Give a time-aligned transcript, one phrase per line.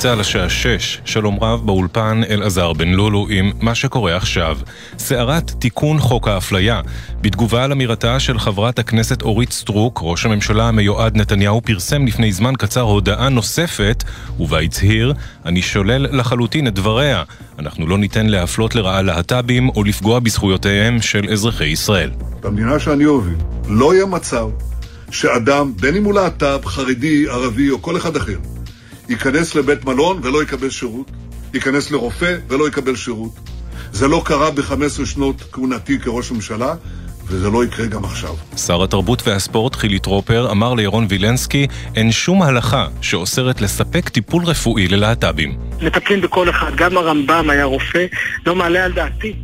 [0.00, 4.58] צה"ל השעה 6, שלום רב באולפן אלעזר בן לולו עם מה שקורה עכשיו.
[4.98, 6.80] סערת תיקון חוק האפליה.
[7.20, 12.54] בתגובה על אמירתה של חברת הכנסת אורית סטרוק, ראש הממשלה המיועד נתניהו פרסם לפני זמן
[12.58, 14.04] קצר הודעה נוספת,
[14.38, 17.22] ובה הצהיר, אני שולל לחלוטין את דבריה.
[17.58, 22.10] אנחנו לא ניתן להפלות לרעה להט"בים או לפגוע בזכויותיהם של אזרחי ישראל.
[22.42, 23.36] במדינה שאני אוביל,
[23.68, 24.48] לא יהיה מצב
[25.10, 28.36] שאדם, בין אם הוא להט"ב, חרדי, ערבי או כל אחד אחר,
[29.10, 31.10] ייכנס לבית מלון ולא יקבל שירות,
[31.54, 33.32] ייכנס לרופא ולא יקבל שירות.
[33.92, 36.74] זה לא קרה ב-15 שנות כהונתי כראש ממשלה,
[37.26, 38.34] וזה לא יקרה גם עכשיו.
[38.56, 44.88] שר התרבות והספורט חילי טרופר אמר לירון וילנסקי, אין שום הלכה שאוסרת לספק טיפול רפואי
[44.88, 45.58] ללהט"בים.
[45.82, 48.06] מטפלים בכל אחד, גם הרמב"ם היה רופא,
[48.46, 49.34] לא מעלה על דעתי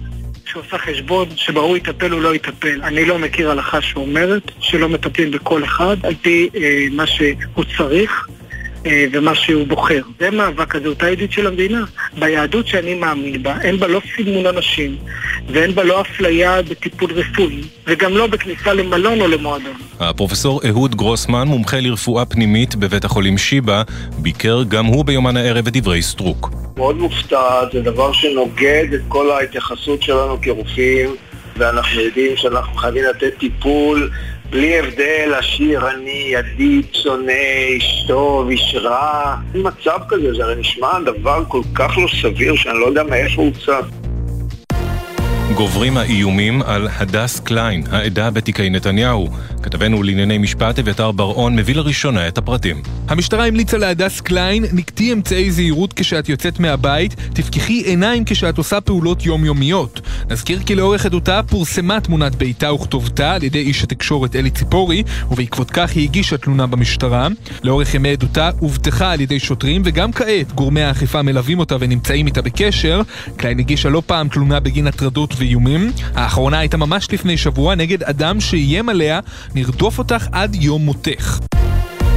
[0.46, 2.82] שעושה חשבון שבהוא יטפל או לא יטפל.
[2.82, 8.26] אני לא מכיר הלכה שאומרת שלא מטפלים בכל אחד על פי אה, מה שהוא צריך.
[8.86, 10.00] אה, ומה שהוא בוחר.
[10.20, 11.84] זה מאבק הזהות היהודית של המדינה.
[12.18, 14.96] ביהדות שאני מאמין בה, אין בה לא סימון אנשים,
[15.48, 19.72] ואין בה לא אפליה בטיפול רפואי, וגם לא בכניסה למלון או למועדון.
[20.00, 23.82] הפרופסור אהוד גרוסמן, מומחה לרפואה פנימית בבית החולים שיבא,
[24.18, 26.50] ביקר גם הוא ביומן הערב את דברי סטרוק.
[26.76, 31.16] מאוד מופתע, זה דבר שנוגד את כל ההתייחסות שלנו כרופאים,
[31.56, 34.10] ואנחנו יודעים שאנחנו חייבים לתת טיפול
[34.50, 37.32] בלי הבדל, עשיר, עני, ידיד, שונא,
[37.78, 39.36] איש טוב, איש רע.
[39.54, 43.42] אין מצב כזה, זה הרי נשמע דבר כל כך לא סביר שאני לא יודע מאיפה
[43.42, 43.82] הוא צץ.
[45.54, 49.28] גוברים האיומים על הדס קליין, העדה בתיקי נתניהו.
[49.62, 52.82] כתבנו לענייני משפט אביתר בר-און מביא לראשונה את הפרטים.
[53.08, 59.26] המשטרה המליצה להדס קליין, נקטי אמצעי זהירות כשאת יוצאת מהבית, תפקחי עיניים כשאת עושה פעולות
[59.26, 60.00] יומיומיות.
[60.30, 65.70] נזכיר כי לאורך עדותה פורסמה תמונת ביתה וכתובתה על ידי איש התקשורת אלי ציפורי, ובעקבות
[65.70, 67.28] כך היא הגישה תלונה במשטרה.
[67.62, 72.42] לאורך ימי עדותה הובטחה על ידי שוטרים, וגם כעת גורמי האכיפה מלווים אותה ונמצאים איתה
[72.42, 73.02] בקשר.
[73.36, 75.92] קליין הגישה לא פעם תלונה בגין הטרדות ואיומים.
[76.14, 79.20] האחרונה הייתה ממש לפני שבוע נגד אדם שאיים עליה,
[79.54, 81.38] נרדוף אותך עד יום מותך.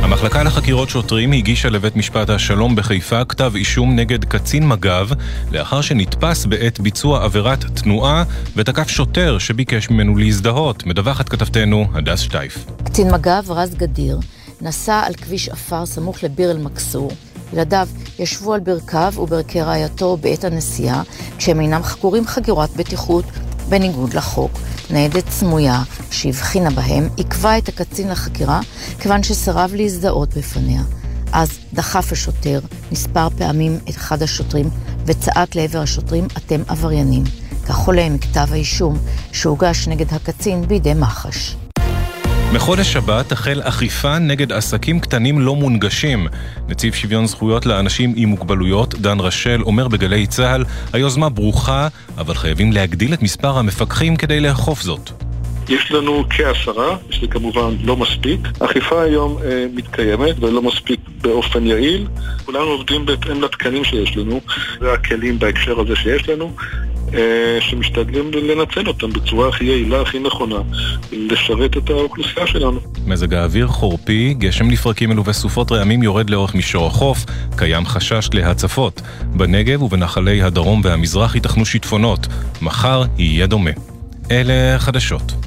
[0.03, 5.07] המחלקה לחקירות שוטרים הגישה לבית משפט השלום בחיפה כתב אישום נגד קצין מג"ב
[5.51, 8.23] לאחר שנתפס בעת ביצוע עבירת תנועה
[8.55, 12.65] ותקף שוטר שביקש ממנו להזדהות, מדווחת כתבתנו הדס שטייף.
[12.83, 14.19] קצין מג"ב רז גדיר
[14.61, 17.11] נסע על כביש עפר סמוך לביר אל-מכסור.
[17.53, 17.87] ילדיו
[18.19, 21.01] ישבו על ברכיו וברכי רעייתו בעת הנסיעה
[21.37, 23.25] כשהם אינם חקורים חגירת בטיחות
[23.69, 24.51] בניגוד לחוק.
[24.89, 28.59] ניידת סמויה שהבחינה בהם עיכבה את הקצין לחקירה
[28.99, 30.81] כיוון שסירב להזדהות בפניה.
[31.31, 32.59] אז דחף השוטר
[32.91, 34.69] מספר פעמים את אחד השוטרים
[35.05, 37.23] וצעק לעבר השוטרים אתם עבריינים.
[37.67, 38.97] כך עולה מכתב האישום
[39.31, 41.68] שהוגש נגד הקצין בידי מח"ש.
[42.53, 46.27] מחודש שבת תחל אכיפה נגד עסקים קטנים לא מונגשים.
[46.67, 52.71] נציב שוויון זכויות לאנשים עם מוגבלויות, דן רשל, אומר בגלי צה"ל, היוזמה ברוכה, אבל חייבים
[52.71, 55.09] להגדיל את מספר המפקחים כדי לאכוף זאת.
[55.69, 58.39] יש לנו כעשרה, שזה כמובן לא מספיק.
[58.59, 62.07] אכיפה היום אה, מתקיימת ולא מספיק באופן יעיל.
[62.45, 64.41] כולנו עובדים בהתאם לתקנים שיש לנו,
[64.81, 66.51] והכלים בהקשר הזה שיש לנו.
[67.13, 70.55] אה, שמשתדלים לנצל אותם בצורה הכי יעילה, הכי נכונה,
[71.11, 72.79] לשרת את האוכלוסייה שלנו.
[73.05, 79.01] מזג האוויר חורפי, גשם לפרקים מלווה סופות רעמים יורד לאורך מישור החוף, קיים חשש להצפות.
[79.23, 82.27] בנגב ובנחלי הדרום והמזרח ייתכנו שיטפונות.
[82.61, 83.71] מחר יהיה דומה.
[84.31, 85.38] אלה חדשות.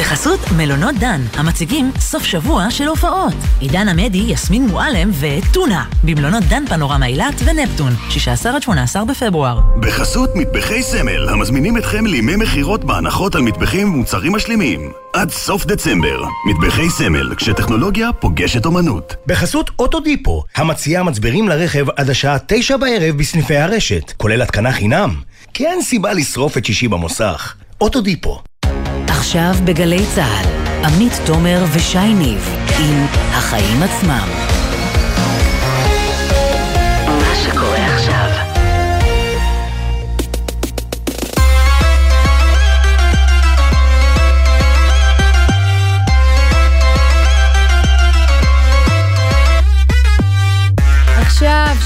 [0.00, 3.34] בחסות מלונות דן, המציגים סוף שבוע של הופעות.
[3.60, 9.60] עידן עמדי, יסמין מועלם וטונה, במלונות דן פנורמה אילת ונפטון, 16 עד 18 בפברואר.
[9.80, 14.92] בחסות מטבחי סמל, המזמינים אתכם לימי מכירות בהנחות על מטבחים ומוצרים משלימים.
[15.12, 19.14] עד סוף דצמבר, מטבחי סמל, כשטכנולוגיה פוגשת אומנות.
[19.26, 25.14] בחסות אוטודיפו, המציעה מצברים לרכב עד השעה תשע בערב בסניפי הרשת, כולל התקנה חינם.
[25.54, 27.54] כי אין סיבה לשרוף את שישי במוסך.
[27.80, 28.49] אוטודיפו.
[29.20, 30.46] עכשיו בגלי צה"ל,
[30.84, 34.59] עמית תומר ושי ניב עם החיים עצמם.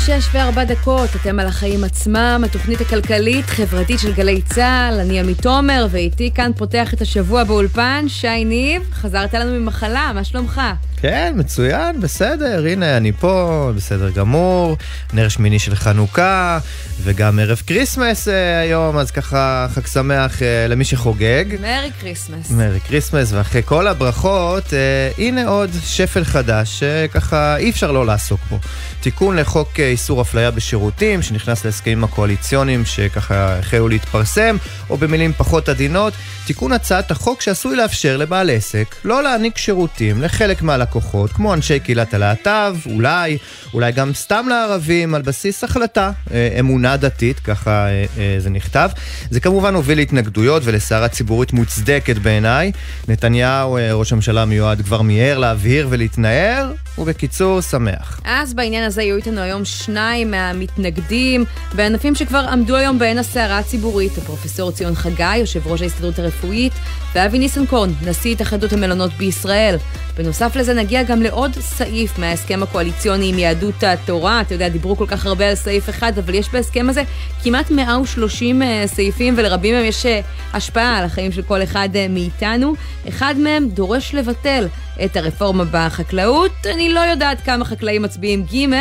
[0.07, 5.87] שש וארבע דקות, אתם על החיים עצמם, התוכנית הכלכלית-חברתית של גלי צה"ל, אני עמית תומר,
[5.91, 10.61] ואיתי כאן פותח את השבוע באולפן, שי ניב, חזרת לנו ממחלה, מה שלומך?
[11.07, 14.77] כן, מצוין, בסדר, הנה אני פה, בסדר גמור,
[15.13, 16.59] נר שמיני של חנוכה,
[17.03, 21.45] וגם ערב כריסמס אה, היום, אז ככה חג שמח אה, למי שחוגג.
[21.61, 22.51] מרי כריסמס.
[22.51, 28.41] מרי כריסמס, ואחרי כל הברכות, אה, הנה עוד שפל חדש, שככה אי אפשר לא לעסוק
[28.51, 28.59] בו.
[29.01, 34.57] תיקון לחוק אה, איסור אפליה בשירותים, שנכנס להסכמים הקואליציוניים שככה החלו להתפרסם,
[34.91, 36.13] או במילים פחות עדינות,
[36.47, 40.94] תיקון הצעת החוק שעשוי לאפשר לבעל עסק לא להעניק שירותים לחלק מהלקוחות,
[41.35, 43.39] כמו אנשי קהילת הלהט"ב, אולי,
[43.75, 48.89] אולי גם סתם לערבים, על בסיס החלטה, אה, אמונה דתית, ככה אה, זה נכתב.
[49.31, 52.73] זה כמובן הוביל להתנגדויות ולסערה ציבורית מוצדקת בעיניי.
[53.09, 58.21] נתניהו, ראש הממשלה המיועד, כבר מיהר להבהיר ולהתנער, ובקיצור, שמח.
[58.25, 61.45] אז בעניין הזה יהיו איתנו היום שניים מהמתנגדים
[61.75, 66.73] בענפים שכבר עמדו היום בעין הסערה הציבורית, הפרופסור ציון חגי, יושב ראש ההסתדרות הרפואית,
[67.15, 69.77] ואבי ניסנקורן, נשיא התאחדות המלונות בישראל.
[70.17, 74.41] בנוסף לזה נגיע גם לעוד סעיף מההסכם הקואליציוני עם יהדות התורה.
[74.41, 77.03] אתה יודע, דיברו כל כך הרבה על סעיף אחד, אבל יש בהסכם הזה
[77.43, 80.21] כמעט 130 אה, סעיפים, ולרבים מהם יש אה,
[80.53, 82.75] השפעה על החיים של כל אחד אה, מאיתנו.
[83.09, 84.67] אחד מהם דורש לבטל
[85.05, 86.53] את הרפורמה בחקלאות.
[86.75, 88.75] אני לא יודעת כמה חקלאים מצביעים ג',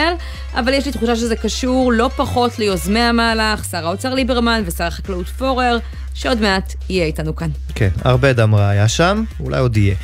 [0.55, 5.27] אבל יש לי תחושה שזה קשור לא פחות ליוזמי המהלך, שר האוצר ליברמן ושר החקלאות
[5.27, 5.77] פורר,
[6.13, 7.49] שעוד מעט יהיה איתנו כאן.
[7.75, 9.95] כן, הרבה דם רע היה שם, אולי עוד יהיה.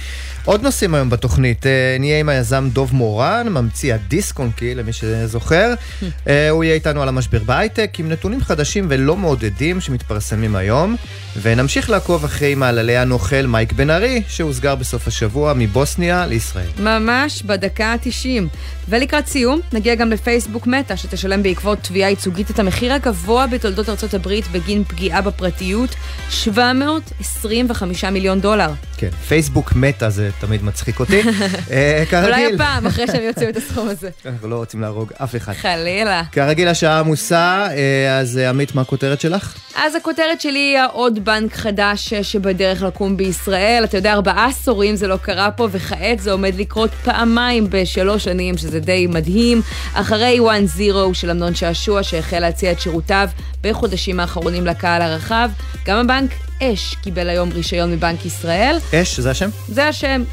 [0.46, 4.94] עוד נושאים היום בתוכנית, אה, נהיה עם היזם דוב מורן, ממציא הדיסק און קי, למי
[4.94, 5.74] שזוכר.
[6.28, 10.96] אה, הוא יהיה איתנו על המשבר בהייטק, עם נתונים חדשים ולא מעודדים שמתפרסמים היום.
[11.42, 16.69] ונמשיך לעקוב אחרי מעללי הנוכל מייק בן ארי, שהוסגר בסוף השבוע מבוסניה לישראל.
[16.80, 18.44] ממש בדקה ה-90.
[18.90, 24.14] ולקראת סיום, נגיע גם לפייסבוק מטא, שתשלם בעקבות תביעה ייצוגית את המחיר הגבוה בתולדות ארצות
[24.14, 25.96] הברית בגין פגיעה בפרטיות,
[26.30, 28.72] 725 מיליון דולר.
[28.98, 31.22] כן, פייסבוק מטא זה תמיד מצחיק אותי.
[31.72, 32.34] אה, כרגיל.
[32.34, 34.10] אולי הפעם, אחרי שהם יוציאו את הסכום הזה.
[34.26, 35.54] אנחנו לא רוצים להרוג אף אחד.
[35.54, 36.22] חלילה.
[36.32, 39.58] כרגיל השעה עמוסה, אה, אז אה, עמית, מה הכותרת שלך?
[39.76, 43.84] אז הכותרת שלי היא העוד בנק חדש שבדרך לקום בישראל.
[43.84, 48.58] אתה יודע, ארבעה עשורים זה לא קרה פה, וכעת זה עומד לקרות פעמיים בשלוש שנים,
[48.58, 49.62] שזה די מדהים.
[49.94, 53.30] אחרי 1-0 של אמנון שעשוע, שהחל להציע את שירותיו
[53.62, 55.50] בחודשים האחרונים לקהל הרחב,
[55.86, 56.31] גם הבנק
[56.64, 58.78] אש קיבל היום רישיון מבנק ישראל.
[58.94, 59.50] אש, זה השם?
[59.68, 60.24] זה השם,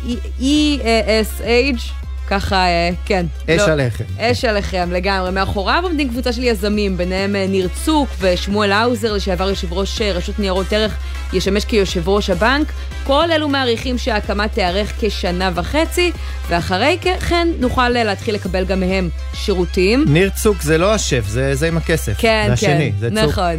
[0.41, 2.06] E-S-H.
[2.27, 3.27] ככה, אה, כן.
[3.51, 4.05] אש לא, עליכם.
[4.19, 5.31] אש עליכם, לגמרי.
[5.31, 10.13] מאחוריו עומדים קבוצה של יזמים, ביניהם אה, ניר צוק ושמואל האוזר, לשעבר יושב ראש אה,
[10.13, 10.97] רשות ניירות ערך,
[11.33, 12.73] ישמש כיושב ראש הבנק.
[13.05, 16.13] כל אלו מעריכים שההקמה תיארך כשנה וחצי,
[16.49, 20.05] ואחרי כן נוכל להתחיל לקבל גם מהם שירותים.
[20.09, 22.15] ניר צוק זה לא השף, זה, זה עם הכסף.
[22.19, 22.73] כן, זה כן.
[22.73, 23.57] השני, זה נכון,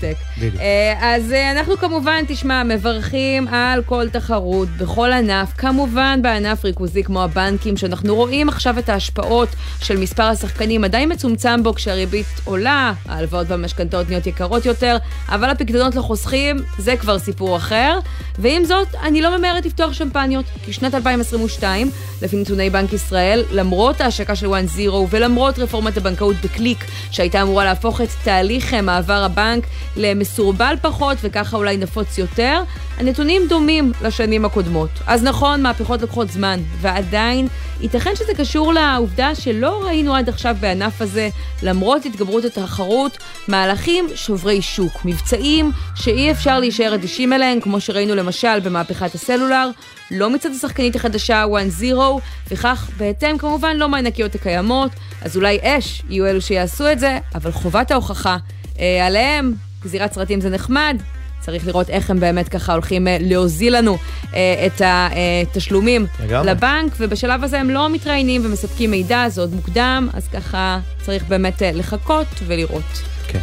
[0.00, 0.18] צוק.
[0.36, 0.58] מההייטק.
[1.00, 7.74] אז אנחנו כמובן, תשמע, מברכים על כל תחרות בכל ענף, כמובן בענף ריכוזי כמו הבנקים,
[7.84, 9.48] אנחנו רואים עכשיו את ההשפעות
[9.82, 14.96] של מספר השחקנים עדיין מצומצם בו כשהריבית עולה, ההלוואות והמשכנתאות נהיות יקרות יותר,
[15.28, 17.98] אבל הפקדונות לחוסכים זה כבר סיפור אחר.
[18.38, 21.90] ועם זאת, אני לא ממהרת לפתוח שמפניות, כי שנת 2022,
[22.22, 24.50] לפי נתוני בנק ישראל, למרות ההשקה של 1-0
[25.10, 29.64] ולמרות רפורמת הבנקאות בקליק, שהייתה אמורה להפוך את תהליך מעבר הבנק
[30.24, 32.62] למסורבל פחות וככה אולי נפוץ יותר,
[32.98, 34.90] הנתונים דומים לשנים הקודמות.
[35.06, 37.48] אז נכון, מהפכות לוקחות זמן, ועדיין
[37.80, 41.28] ייתכן שזה קשור לעובדה שלא ראינו עד עכשיו בענף הזה,
[41.62, 48.60] למרות התגברות התחרות, מהלכים שוברי שוק, מבצעים שאי אפשר להישאר אדישים אליהם, כמו שראינו למשל
[48.60, 49.70] במהפכת הסלולר,
[50.10, 51.44] לא מצד השחקנית החדשה
[51.82, 51.96] 1-0,
[52.50, 54.90] וכך בהתאם כמובן לא מהענקיות הקיימות,
[55.22, 58.36] אז אולי אש יהיו אלו שיעשו את זה, אבל חובת ההוכחה
[58.80, 59.54] אה, עליהם,
[59.84, 60.96] גזירת סרטים זה נחמד,
[61.44, 63.98] צריך לראות איך הם באמת ככה הולכים אה, להוזיל לנו
[64.34, 66.50] אה, את התשלומים לגמרי.
[66.50, 71.62] לבנק, ובשלב הזה הם לא מתראיינים ומספקים מידע, זה עוד מוקדם, אז ככה צריך באמת
[71.62, 73.02] אה, לחכות ולראות.
[73.28, 73.40] כן.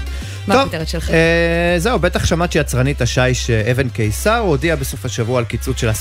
[0.48, 1.10] מה הכותרת שלך?
[1.10, 5.94] אה, זהו, בטח שמעת שיצרנית השיש אבן קיסר הודיעה בסוף השבוע על קיצוץ של 10%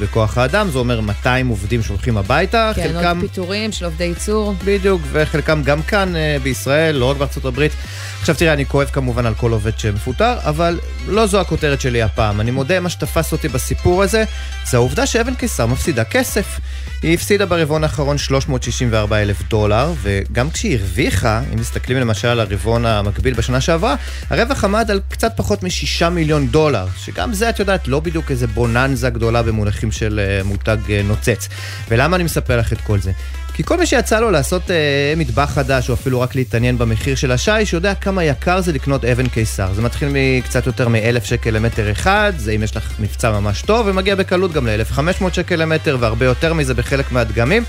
[0.00, 2.72] בכוח האדם, זה אומר 200 עובדים שהולכים הביתה.
[2.74, 3.18] כן, חלקם...
[3.20, 4.54] עוד פיטורים של עובדי ייצור.
[4.64, 7.72] בדיוק, וחלקם גם כאן בישראל, לא רק בארצות הברית.
[8.20, 12.40] עכשיו תראה, אני כואב כמובן על כל עובד שמפוטר, אבל לא זו הכותרת שלי הפעם.
[12.40, 14.24] אני מודה, מה שתפס אותי בסיפור הזה,
[14.70, 16.60] זה העובדה שאבן קיסר מפסידה כסף.
[17.02, 22.86] היא הפסידה ברבעון האחרון 364 אלף דולר, וגם כשהיא הרוויחה, אם מסתכלים למשל על הרבעון
[22.86, 23.81] המקביל בשנה שעברה,
[24.30, 28.46] הרווח עמד על קצת פחות מ-6 מיליון דולר, שגם זה, את יודעת, לא בדיוק איזה
[28.46, 31.48] בוננזה גדולה במונחים של uh, מותג uh, נוצץ.
[31.88, 33.12] ולמה אני מספר לך את כל זה?
[33.54, 37.32] כי כל מי שיצא לו לעשות אה, מטבח חדש, או אפילו רק להתעניין במחיר של
[37.32, 39.72] השיש, יודע כמה יקר זה לקנות אבן קיסר.
[39.72, 43.86] זה מתחיל מקצת יותר מ-1,000 שקל למטר אחד, זה אם יש לך מבצע ממש טוב,
[43.86, 47.64] ומגיע בקלות גם ל-1,500 שקל למטר, והרבה יותר מזה בחלק מהדגמים.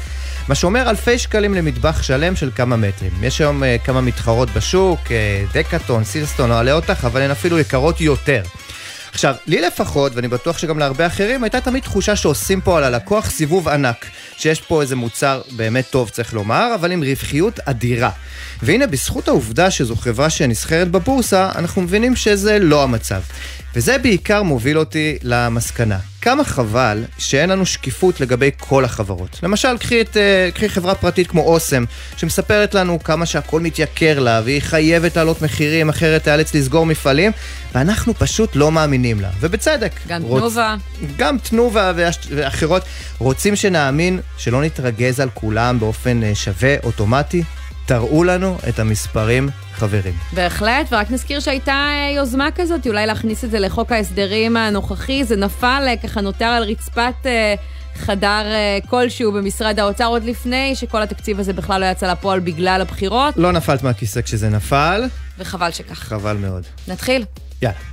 [0.47, 3.11] מה שאומר אלפי שקלים למטבח שלם של כמה מטרים.
[3.21, 5.11] יש היום uh, כמה מתחרות בשוק, uh,
[5.53, 8.41] דקאטון, סילסטון, אלאה אותך, אבל הן אפילו יקרות יותר.
[9.13, 13.29] עכשיו, לי לפחות, ואני בטוח שגם להרבה אחרים, הייתה תמיד תחושה שעושים פה על הלקוח
[13.29, 14.05] סיבוב ענק.
[14.37, 18.09] שיש פה איזה מוצר באמת טוב, צריך לומר, אבל עם רווחיות אדירה.
[18.61, 23.21] והנה, בזכות העובדה שזו חברה שנסחרת בבורסה, אנחנו מבינים שזה לא המצב.
[23.75, 25.97] וזה בעיקר מוביל אותי למסקנה.
[26.21, 29.39] כמה חבל שאין לנו שקיפות לגבי כל החברות.
[29.43, 31.83] למשל, קחי, את, אה, קחי חברה פרטית כמו אוסם,
[32.17, 37.31] שמספרת לנו כמה שהכל מתייקר לה, והיא חייבת לעלות מחירים, אחרת תיאלץ לסגור מפעלים,
[37.75, 39.29] ואנחנו פשוט לא מאמינים לה.
[39.39, 39.91] ובצדק.
[40.07, 40.39] גם רוצ...
[40.39, 40.75] תנובה.
[41.17, 41.91] גם תנובה
[42.29, 42.83] ואחרות.
[43.17, 47.43] רוצים שנאמין, שלא נתרגז על כולם באופן אה, שווה, אוטומטי?
[47.85, 50.13] תראו לנו את המספרים, חברים.
[50.33, 55.35] בהחלט, ורק נזכיר שהייתה אה, יוזמה כזאת, אולי להכניס את זה לחוק ההסדרים הנוכחי, זה
[55.35, 57.55] נפל, אה, ככה נותר על רצפת אה,
[57.95, 58.45] חדר
[58.89, 63.37] כלשהו במשרד האוצר עוד לפני שכל התקציב הזה בכלל לא יצא לפועל בגלל הבחירות.
[63.37, 65.03] לא נפלת מהכיסא כשזה נפל.
[65.37, 65.99] וחבל שכך.
[65.99, 66.63] חבל מאוד.
[66.87, 67.25] נתחיל.
[67.61, 67.92] יאללה.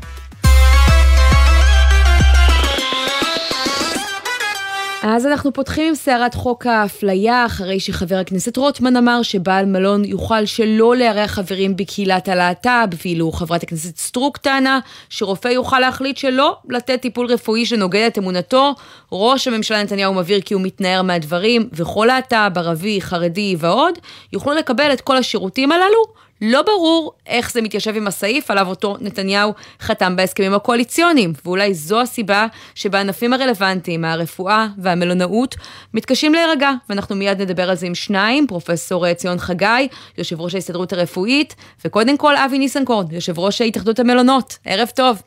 [5.03, 10.45] אז אנחנו פותחים עם סערת חוק האפליה, אחרי שחבר הכנסת רוטמן אמר שבעל מלון יוכל
[10.45, 14.79] שלא לארח חברים בקהילת הלהט"ב, ואילו חברת הכנסת סטרוק טענה
[15.09, 18.75] שרופא יוכל להחליט שלא לתת טיפול רפואי שנוגד את אמונתו.
[19.13, 23.99] ראש הממשלה נתניהו מבהיר כי הוא מתנער מהדברים, וכל להט"ב, ערבי, חרדי ועוד,
[24.33, 26.03] יוכלו לקבל את כל השירותים הללו,
[26.43, 32.01] לא ברור איך זה מתיישב עם הסעיף עליו אותו נתניהו חתם בהסכמים הקואליציוניים, ואולי זו
[32.01, 35.57] הסיבה שבענפים הרלוונטיים, הרפואה והמלונאות,
[35.95, 40.93] מתקשים להירגע, ואנחנו מיד נדבר על זה עם שניים, פרופסור ציון חגי, יושב ראש ההסתדרות
[40.93, 41.55] הרפואית,
[41.85, 44.59] וקודם כל אבי ניסנקורן, יושב ראש התאחדות המלונות.
[44.65, 45.23] ערב טוב.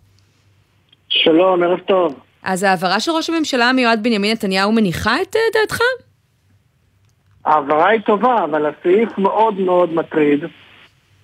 [1.10, 2.16] שלום, ערב טוב.
[2.44, 5.80] אז ההעברה של ראש הממשלה המיועד בנימין נתניהו מניחה את אה, דעתך?
[7.46, 10.44] ההעברה היא טובה, אבל הסעיף מאוד מאוד מטריד.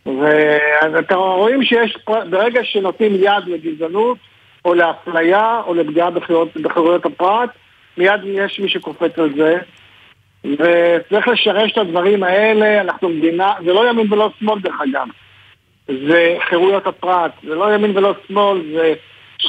[0.06, 1.98] ואתם רואים שיש,
[2.30, 4.18] ברגע שנותנים יד לגזענות,
[4.66, 6.10] או לאפליה, או לפגיעה
[6.62, 7.50] בחירויות הפרט,
[7.98, 9.58] מיד יש מי שקופץ על זה.
[10.44, 15.08] וצריך לשרש את הדברים האלה, אנחנו מדינה, זה לא ימין ולא שמאל דרך אגב.
[16.08, 18.94] זה חירויות הפרט, זה לא ימין ולא שמאל, זה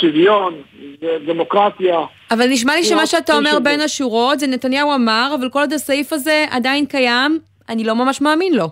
[0.00, 0.54] שוויון,
[1.00, 1.98] זה דמוקרטיה.
[2.30, 6.12] אבל נשמע לי שמה שאתה אומר בין השורות זה נתניהו אמר, אבל כל עוד הסעיף
[6.12, 7.38] הזה עדיין קיים,
[7.68, 8.68] אני לא ממש מאמין לו.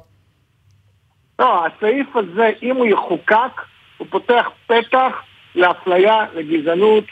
[1.38, 3.60] לא, הסעיף הזה, אם הוא יחוקק,
[3.98, 5.12] הוא פותח פתח
[5.54, 7.04] לאפליה, לגזענות,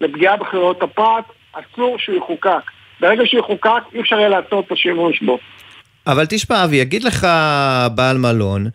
[0.00, 2.70] לפגיעה בחירויות הפרט, אסור שהוא יחוקק.
[3.00, 5.38] ברגע שהוא יחוקק, אי אפשר יהיה לעשות את השימוש בו.
[6.06, 7.26] אבל תשמע, אבי, יגיד לך
[7.94, 8.66] בעל מלון,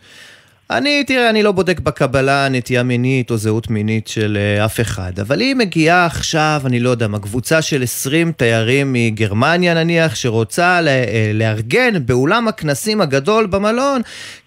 [0.70, 5.12] אני, תראה, אני לא בודק בקבלה נטייה מינית או זהות מינית של uh, אף אחד,
[5.20, 10.80] אבל היא מגיעה עכשיו, אני לא יודע מה, קבוצה של 20 תיירים מגרמניה נניח, שרוצה
[10.86, 14.00] אה, לארגן באולם הכנסים הגדול במלון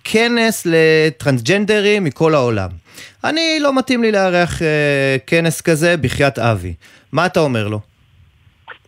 [0.04, 2.70] כנס לטרנסג'נדרים מכל העולם.
[3.24, 4.64] אני, לא מתאים לי לארח uh,
[5.28, 6.74] כנס כזה בחייאת אבי.
[7.12, 7.80] מה אתה אומר לו?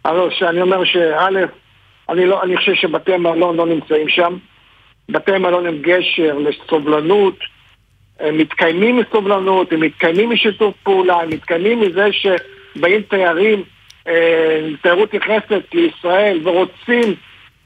[0.06, 1.28] הלו, שאני אומר שא',
[2.10, 4.38] אני, לא, אני חושב שבתי המלון לא נמצאים שם.
[5.10, 7.36] בתי מלון הם גשר לסובלנות,
[8.20, 13.64] הם מתקיימים מסובלנות, הם מתקיימים משיתוף פעולה, הם מתקיימים מזה שבאים תיירים,
[14.08, 17.16] אה, תיירות נכנסת לישראל ורוצים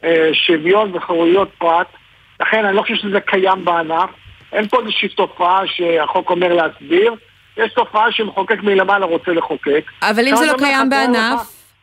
[0.03, 1.87] אה, שוויון וחירויות פרט.
[2.41, 4.09] לכן אני לא חושב שזה קיים בענף.
[4.53, 7.13] אין פה איזושהי תופעה שהחוק אומר להסביר.
[7.57, 9.83] יש תופעה שמחוקק מלמעלה רוצה לחוקק.
[10.01, 11.41] אבל אם זה לא קיים בענף,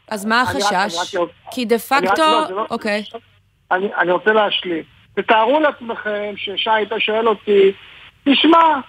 [0.08, 1.14] אז מה החשש?
[1.50, 2.23] כי דה פקטו...
[2.50, 3.02] לא- אוקיי.
[3.70, 4.94] אני רוצה להשלים.
[5.14, 7.73] תתארו לעצמכם ששי היית שואל אותי,
[8.25, 8.80] תשמע,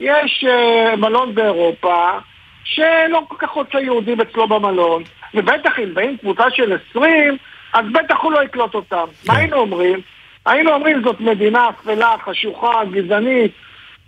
[0.00, 2.18] יש uh, מלון באירופה
[2.64, 5.02] שלא כל כך רוצה יהודים אצלו במלון,
[5.34, 7.36] ובטח אם באים קבוצה של 20,
[7.72, 9.04] אז בטח הוא לא יקלוט אותם.
[9.26, 9.40] מה כן.
[9.40, 10.00] היינו אומרים?
[10.46, 13.52] היינו אומרים זאת מדינה אפלה, חשוכה, גזענית,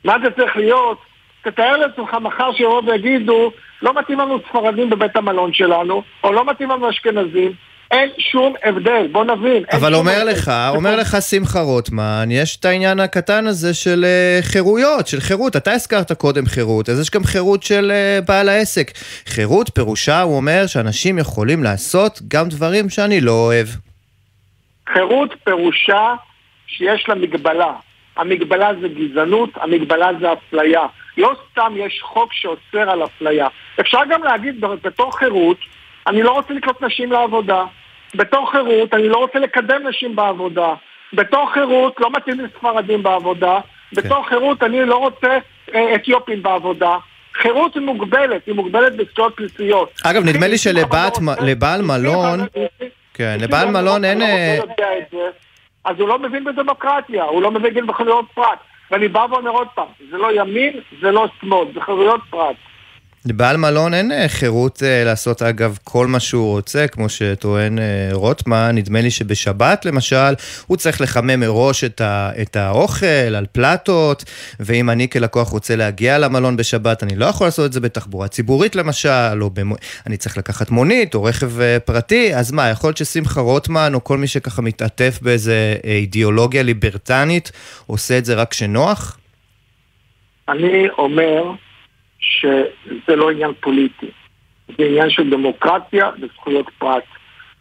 [0.05, 0.99] מה זה צריך להיות?
[1.43, 6.71] תתאר לעצמך מחר שיבואו ויגידו, לא מתאים לנו ספרדים בבית המלון שלנו, או לא מתאים
[6.71, 7.53] לנו אשכנזים,
[7.91, 9.65] אין שום הבדל, בוא נבין.
[9.73, 15.07] אבל אומר לך, אומר לך שמחה רוטמן, יש את העניין הקטן הזה של uh, חירויות,
[15.07, 15.57] של חירות.
[15.57, 18.91] אתה הזכרת קודם חירות, אז יש גם חירות של uh, בעל העסק.
[19.27, 23.67] חירות פירושה, הוא אומר, שאנשים יכולים לעשות גם דברים שאני לא אוהב.
[24.93, 26.15] חירות פירושה
[26.67, 27.73] שיש לה מגבלה.
[28.17, 30.83] המגבלה זה גזענות, המגבלה זה אפליה.
[31.19, 33.49] לא סתם יש חוק שאוסר על אפליה.
[33.81, 35.57] אפשר גם להגיד בתור חירות,
[36.07, 37.65] אני לא רוצה לקלוט נשים לעבודה.
[38.15, 40.75] בתור חירות אני לא רוצה לקדם נשים בעבודה.
[41.13, 43.61] בתור חירות לא מתאים לי ספרדים בעבודה.
[43.61, 44.03] כן.
[44.03, 45.39] בתור חירות אני לא רוצה
[45.75, 46.97] אה, אתיופים בעבודה.
[47.35, 49.93] חירות היא מוגבלת, היא מוגבלת בזכויות בסיסיות.
[50.05, 52.41] אגב, נדמה לי שלבעל מלון...
[53.15, 54.23] כן, לבעל מלון אין...
[54.23, 54.59] אה,
[55.85, 58.59] אז הוא לא מבין בדמוקרטיה, הוא לא מבין בחנויות פרט.
[58.91, 60.73] ואני בא ואומר עוד פעם, זה לא ימין,
[61.03, 62.57] זה לא שמאל, זה חירויות פרט.
[63.29, 68.09] לבעל מלון אין אה, חירות אה, לעשות אגב כל מה שהוא רוצה, כמו שטוען אה,
[68.13, 68.71] רוטמן.
[68.75, 70.35] נדמה לי שבשבת למשל,
[70.67, 74.25] הוא צריך לחמם מראש את, ה, את האוכל על פלטות,
[74.61, 78.77] ואם אני כלקוח רוצה להגיע למלון בשבת, אני לא יכול לעשות את זה בתחבורה ציבורית
[78.77, 79.75] למשל, או במו...
[80.07, 81.51] אני צריך לקחת מונית או רכב
[81.85, 87.53] פרטי, אז מה, יכול להיות ששמחה רוטמן, או כל מי שככה מתעטף באיזה אידיאולוגיה ליברטנית,
[87.87, 89.19] עושה את זה רק כשנוח?
[90.49, 91.68] אני אומר...
[92.29, 94.07] שזה לא עניין פוליטי,
[94.79, 97.05] זה עניין של דמוקרטיה וזכויות פרט.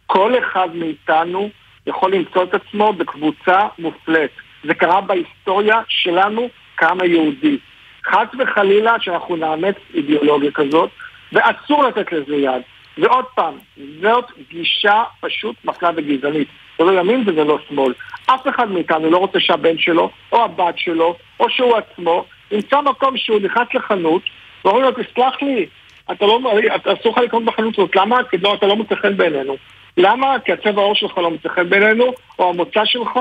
[0.06, 1.50] כל אחד מאיתנו
[1.86, 4.30] יכול למצוא את עצמו בקבוצה מופלית.
[4.64, 7.58] זה קרה בהיסטוריה שלנו כעם היהודי.
[8.06, 10.90] חס וחלילה שאנחנו נאמץ אידיאולוגיה כזאת,
[11.32, 12.62] ואסור לתת לזה יד.
[12.98, 13.54] ועוד פעם,
[14.00, 16.48] זאת גישה פשוט מפלה וגזענית.
[16.78, 17.92] זה לא ימין וזה לא שמאל.
[18.26, 23.16] אף אחד מאיתנו לא רוצה שהבן שלו, או הבת שלו, או שהוא עצמו, ימצא מקום
[23.16, 24.22] שהוא נכנס לחנות,
[24.64, 25.66] ואומרים לו, תסלח לי,
[26.12, 26.40] אתה לא,
[26.84, 28.18] אסור לך לקנות בחנות הזאת, למה?
[28.30, 29.56] כי לא, אתה לא מוצא חן בעינינו.
[29.96, 30.36] למה?
[30.44, 33.18] כי הצבע העור שלך לא מוצא חן בעינינו, או המוצא שלך,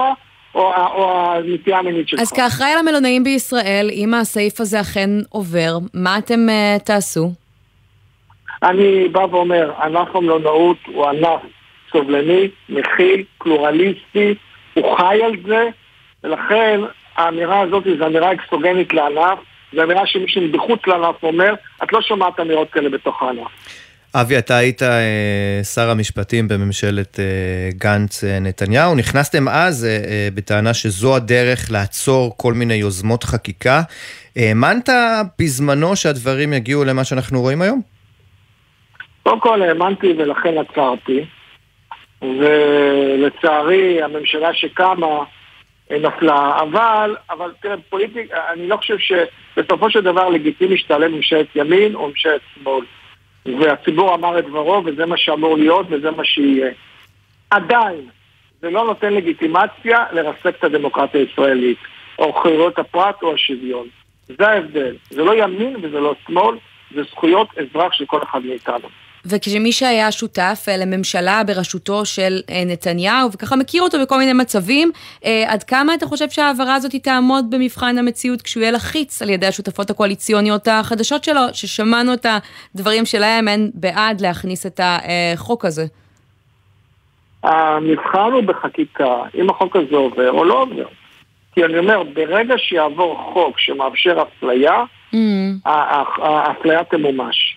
[0.56, 2.20] או, או הנטייה המינית שלך.
[2.20, 7.32] אז כאחראי על המלונאים בישראל, אם הסעיף הזה אכן עובר, מה אתם uh, תעשו?
[8.64, 11.42] אני בא ואומר, ענף המלונאות הוא ענף
[11.92, 14.36] סובלני, מכיל, פלורליסטי,
[14.74, 15.70] הוא חי על זה,
[16.24, 16.82] ולכן
[17.16, 19.40] האמירה הזאת זו אמירה אקסטוגנית לענף.
[19.74, 23.48] זו אמירה שמישהו מבחוץ לענף אומר, את לא שומעת אמירות כאלה בתוך הענף.
[24.16, 27.26] אבי, אתה היית אה, שר המשפטים בממשלת אה,
[27.74, 28.92] גנץ-נתניהו.
[28.92, 29.88] אה, נכנסתם אז
[30.36, 33.82] בטענה שזו הדרך לעצור כל מיני יוזמות חקיקה.
[34.36, 34.90] האמנת
[35.40, 37.82] בזמנו שהדברים יגיעו למה שאנחנו רואים היום?
[39.24, 41.26] קודם כל האמנתי ולכן עצרתי.
[42.22, 45.24] ולצערי הממשלה שקמה
[45.92, 46.60] נפלה.
[46.62, 52.08] אבל, אבל תראה, פוליטיק, אני לא חושב שבסופו של דבר לגיטימי שתעלה ממשלת ימין או
[52.08, 52.86] ממשלת שמאל.
[53.46, 56.72] והציבור אמר את דברו, וזה מה שאמור להיות, וזה מה שיהיה.
[57.50, 58.10] עדיין,
[58.62, 61.78] זה לא נותן לגיטימציה לרסק את הדמוקרטיה הישראלית,
[62.20, 63.88] או חירויות הפרט או השוויון.
[64.28, 64.96] זה ההבדל.
[65.10, 66.58] זה לא ימין וזה לא שמאל,
[66.96, 68.90] זה זכויות אזרח של כל אחד מאיתנו.
[69.30, 74.92] וכשמי שהיה שותף אה, לממשלה בראשותו של אה, נתניהו, וככה מכיר אותו בכל מיני מצבים,
[75.26, 79.48] אה, עד כמה אתה חושב שההעברה הזאת תעמוד במבחן המציאות כשהוא יהיה לחיץ על ידי
[79.48, 82.26] השותפות הקואליציוניות החדשות שלו, ששמענו את
[82.76, 85.86] הדברים שלהם, הן בעד להכניס את החוק הזה?
[87.44, 90.86] המבחן הוא בחקיקה, אם החוק הזה עובר או לא עובר.
[91.54, 95.18] כי אני אומר, ברגע שיעבור חוק שמאפשר אפליה, mm.
[95.66, 97.57] האפליה תמומש.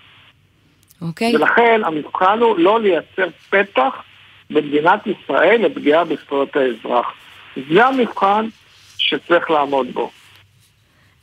[1.03, 1.37] אוקיי.
[1.37, 3.95] ולכן המבחן הוא לא לייצר פתח
[4.51, 7.07] במדינת ישראל לפגיעה בזכויות האזרח.
[7.73, 8.49] זה המבחן
[8.99, 10.11] שצריך לעמוד בו.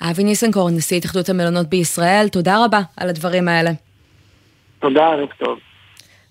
[0.01, 3.71] אבי ניסנקורן, נשיא התאחדות המלונות בישראל, תודה רבה על הדברים האלה.
[4.79, 5.59] תודה, ערב טוב.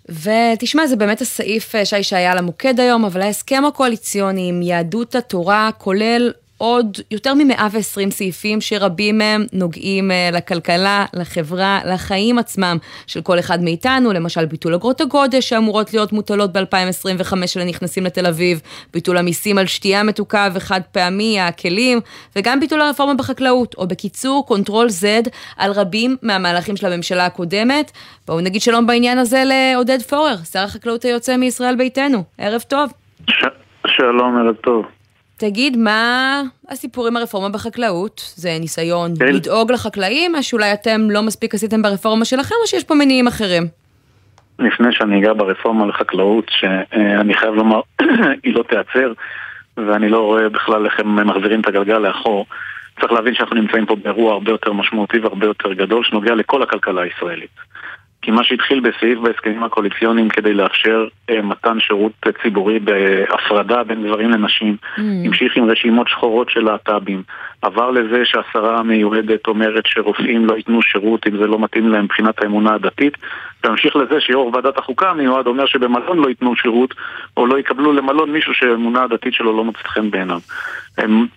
[0.09, 5.15] ותשמע, זה באמת הסעיף אה, שי שהיה על המוקד היום, אבל ההסכם הקואליציוני עם יהדות
[5.15, 13.23] התורה כולל עוד יותר מ-120 סעיפים שרבים מהם נוגעים uh, לכלכלה, לחברה, לחיים עצמם של
[13.23, 18.61] כל אחד מאיתנו, למשל ביטול אגרות הגודש שאמורות להיות מוטלות ב-2025 לנכנסים לתל אביב,
[18.93, 22.01] ביטול המיסים על שתייה מתוקה וחד פעמי, הכלים,
[22.37, 27.91] וגם ביטול הרפורמה בחקלאות, או בקיצור, Control Z על רבים מהמהלכים של הממשלה הקודמת.
[28.27, 32.25] בואו נגיד שלום בעניין הזה לעודד פורר, שר החקלאות היוצא מישראל ביתנו.
[32.39, 32.93] ערב טוב.
[33.31, 33.45] ש-
[33.87, 34.96] שלום, ערב טוב.
[35.39, 38.33] תגיד, מה הסיפור עם הרפורמה בחקלאות?
[38.37, 39.27] זה ניסיון כן.
[39.27, 43.63] לדאוג לחקלאים, מה שאולי אתם לא מספיק עשיתם ברפורמה שלכם, או שיש פה מניעים אחרים?
[44.59, 47.81] לפני שאני אגע ברפורמה לחקלאות, שאני חייב לומר,
[48.45, 49.13] היא לא תיעצר,
[49.77, 52.47] ואני לא רואה בכלל איך הם מחזירים את הגלגל לאחור.
[53.01, 57.03] צריך להבין שאנחנו נמצאים פה באירוע הרבה יותר משמעותי והרבה יותר גדול, שנוגע לכל הכלכלה
[57.03, 57.51] הישראלית.
[58.27, 62.13] כי מה שהתחיל בסעיף בהסכמים הקואליציוניים כדי לאפשר אה, מתן שירות
[62.43, 65.01] ציבורי בהפרדה בין גברים לנשים, mm.
[65.25, 67.23] המשיך עם רשימות שחורות של להט"בים,
[67.63, 72.43] עבר לזה שהשרה המיועדת אומרת שרופאים לא ייתנו שירות אם זה לא מתאים להם מבחינת
[72.43, 73.17] האמונה הדתית,
[73.65, 76.95] והמשיך לזה שיו"ר ועדת החוקה המיועד אומר שבמלון לא ייתנו שירות,
[77.37, 80.41] או לא יקבלו למלון מישהו שהאמונה הדתית שלו לא מוצאת חן בעיניו.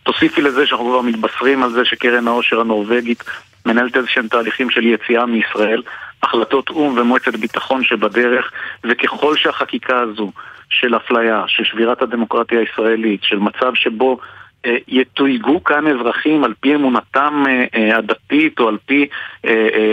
[0.04, 3.24] תוסיפי לזה שאנחנו כבר מתבשרים על זה שקרן העושר הנורבגית
[3.66, 5.82] מנהלת איזה שהם תהליכים של יציאה מישראל,
[6.24, 8.52] החלטות או"ם ומועצת ביטחון שבדרך,
[8.84, 10.32] וככל שהחקיקה הזו
[10.70, 14.18] של אפליה, של שבירת הדמוקרטיה הישראלית, של מצב שבו
[14.66, 19.08] אה, יתויגו כאן אזרחים על פי אמונתם אה, אה, הדתית או על פי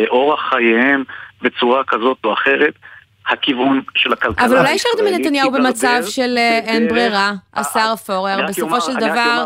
[0.09, 1.05] אורח חייהם
[1.43, 2.75] בצורה כזאת או אחרת,
[3.29, 8.81] הכיוון של הכלכלה אבל אולי השארתם את נתניהו במצב של אין ברירה, השר פורר, בסופו
[8.81, 9.45] של דבר...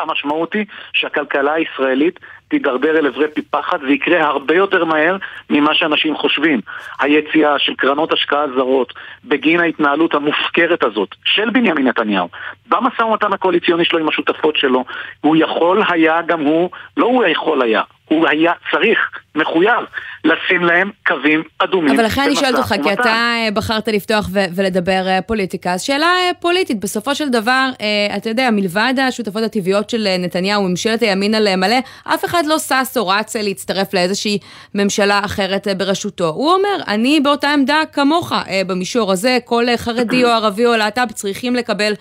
[0.00, 5.16] המשמעות היא שהכלכלה הישראלית תידרדר אל עברי פי פחד ויקרה הרבה יותר מהר
[5.50, 6.60] ממה שאנשים חושבים.
[7.00, 8.92] היציאה של קרנות השקעה זרות
[9.24, 12.28] בגין ההתנהלות המופקרת הזאת של בנימין נתניהו
[12.68, 14.84] במשא ומתן הקואליציוני שלו עם השותפות שלו
[15.20, 18.98] הוא יכול היה גם הוא, לא הוא יכול היה, הוא היה צריך,
[19.34, 19.84] מחויב,
[20.24, 21.94] לשים להם קווים אדומים.
[21.94, 26.06] אבל לכן אני שואלת אותך, כי אתה אה, בחרת לפתוח ולדבר אה, פוליטיקה, אז שאלה
[26.06, 27.70] אה, פוליטית, בסופו של דבר,
[28.16, 32.96] אתה יודע, מלבד השותפות הטבעיות של נתניהו, ממשלת הימין על מלא, אף אחד לא שש
[32.96, 34.38] או רץ להצטרף לאיזושהי
[34.74, 36.28] ממשלה אחרת בראשותו.
[36.28, 38.32] הוא אומר, אני באותה עמדה כמוך
[38.66, 41.92] במישור הזה, כל חרדי או ערבי או להט"ב צריכים לקבל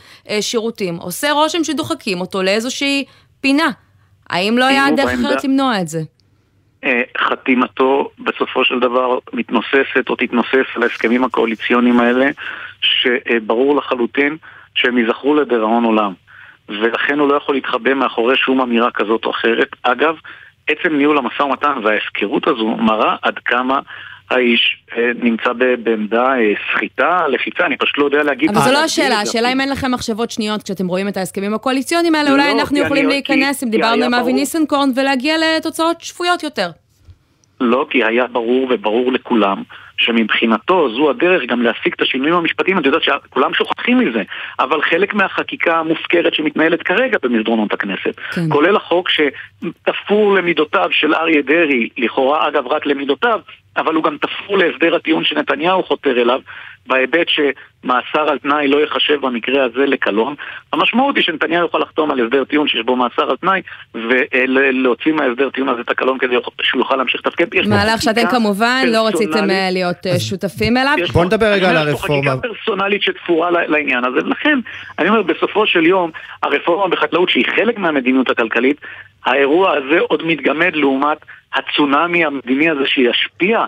[0.41, 0.95] שירותים.
[0.95, 3.05] עושה רושם שדוחקים אותו לאיזושהי
[3.41, 3.71] פינה.
[4.29, 6.01] האם לא היה דרך אחרת למנוע את זה?
[6.83, 12.29] אה, חתימתו בסופו של דבר מתנוססת או תתנוסס על ההסכמים הקואליציוניים האלה,
[12.81, 14.37] שברור לחלוטין
[14.75, 16.13] שהם ייזכרו לדיראון עולם.
[16.69, 19.75] ולכן הוא לא יכול להתחבא מאחורי שום אמירה כזאת או אחרת.
[19.83, 20.15] אגב,
[20.67, 23.79] עצם ניהול המשא ומתן וההפקרות הזו מראה עד כמה
[24.31, 28.49] האיש אה, נמצא בעמדה אה, סחיטה, לחיצה, אני פשוט לא יודע להגיד...
[28.49, 32.15] אבל זו לא השאלה, השאלה אם אין לכם מחשבות שניות כשאתם רואים את ההסכמים הקואליציוניים
[32.15, 36.69] האלה, אולי לא, אנחנו יכולים להיכנס, אם דיברנו עם אבי ניסנקורן, ולהגיע לתוצאות שפויות יותר.
[37.61, 39.63] לא, כי היה ברור וברור לכולם
[39.97, 44.23] שמבחינתו זו הדרך גם להשיג את השינויים המשפטיים, את יודעת שכולם שוכחים מזה,
[44.59, 48.49] אבל חלק מהחקיקה המופקרת שמתנהלת כרגע במסדרונות הכנסת, כן.
[48.49, 53.39] כולל החוק שתפור למידותיו של אריה דרעי, לכאורה אגב רק למידותיו,
[53.77, 56.41] אבל הוא גם תפור להסדר הטיעון שנתניהו חותר אליו,
[56.87, 60.35] בהיבט שמאסר על תנאי לא ייחשב במקרה הזה לקלון.
[60.73, 63.61] המשמעות היא שנתניהו יוכל לחתום על הסדר טיעון שיש בו מאסר על תנאי,
[63.93, 67.67] ולהוציא מההסדר טיעון הזה את הקלון כדי שהוא יוכל להמשיך לתפקד.
[67.67, 70.95] מהלך שאתם כמובן לא רציתם אה, להיות אה, שותפים אליו.
[71.13, 72.17] בוא נדבר רגע על הרפורמה.
[72.17, 74.59] יש פה חקיקה פרסונלית שתפורה לעניין הזה, ולכן,
[74.99, 76.11] אני אומר, בסופו של יום,
[76.43, 78.77] הרפורמה בחקלאות, שהיא חלק מהמדיניות הכלכלית,
[79.25, 81.17] האירוע הזה עוד מתגמד לעומת
[81.53, 83.65] הצונאמי המדיני הזה שישפיע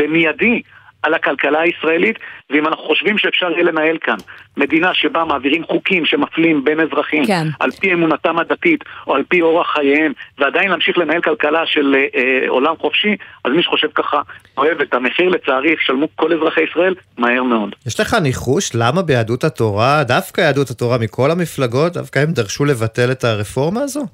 [0.00, 0.62] במיידי
[1.04, 2.18] על הכלכלה הישראלית,
[2.50, 4.16] ואם אנחנו חושבים שאפשר יהיה לנהל כאן
[4.56, 7.46] מדינה שבה מעבירים חוקים שמפלים בין אזרחים כן.
[7.60, 12.20] על פי אמונתם הדתית או על פי אורח חייהם, ועדיין להמשיך לנהל כלכלה של אה,
[12.20, 14.20] אה, עולם חופשי, אז מי שחושב ככה
[14.58, 17.74] אוהב את המחיר לצערי ישלמו כל אזרחי ישראל מהר מאוד.
[17.86, 23.10] יש לך ניחוש למה ביהדות התורה, דווקא יהדות התורה מכל המפלגות, דווקא הם דרשו לבטל
[23.12, 24.06] את הרפורמה הזו?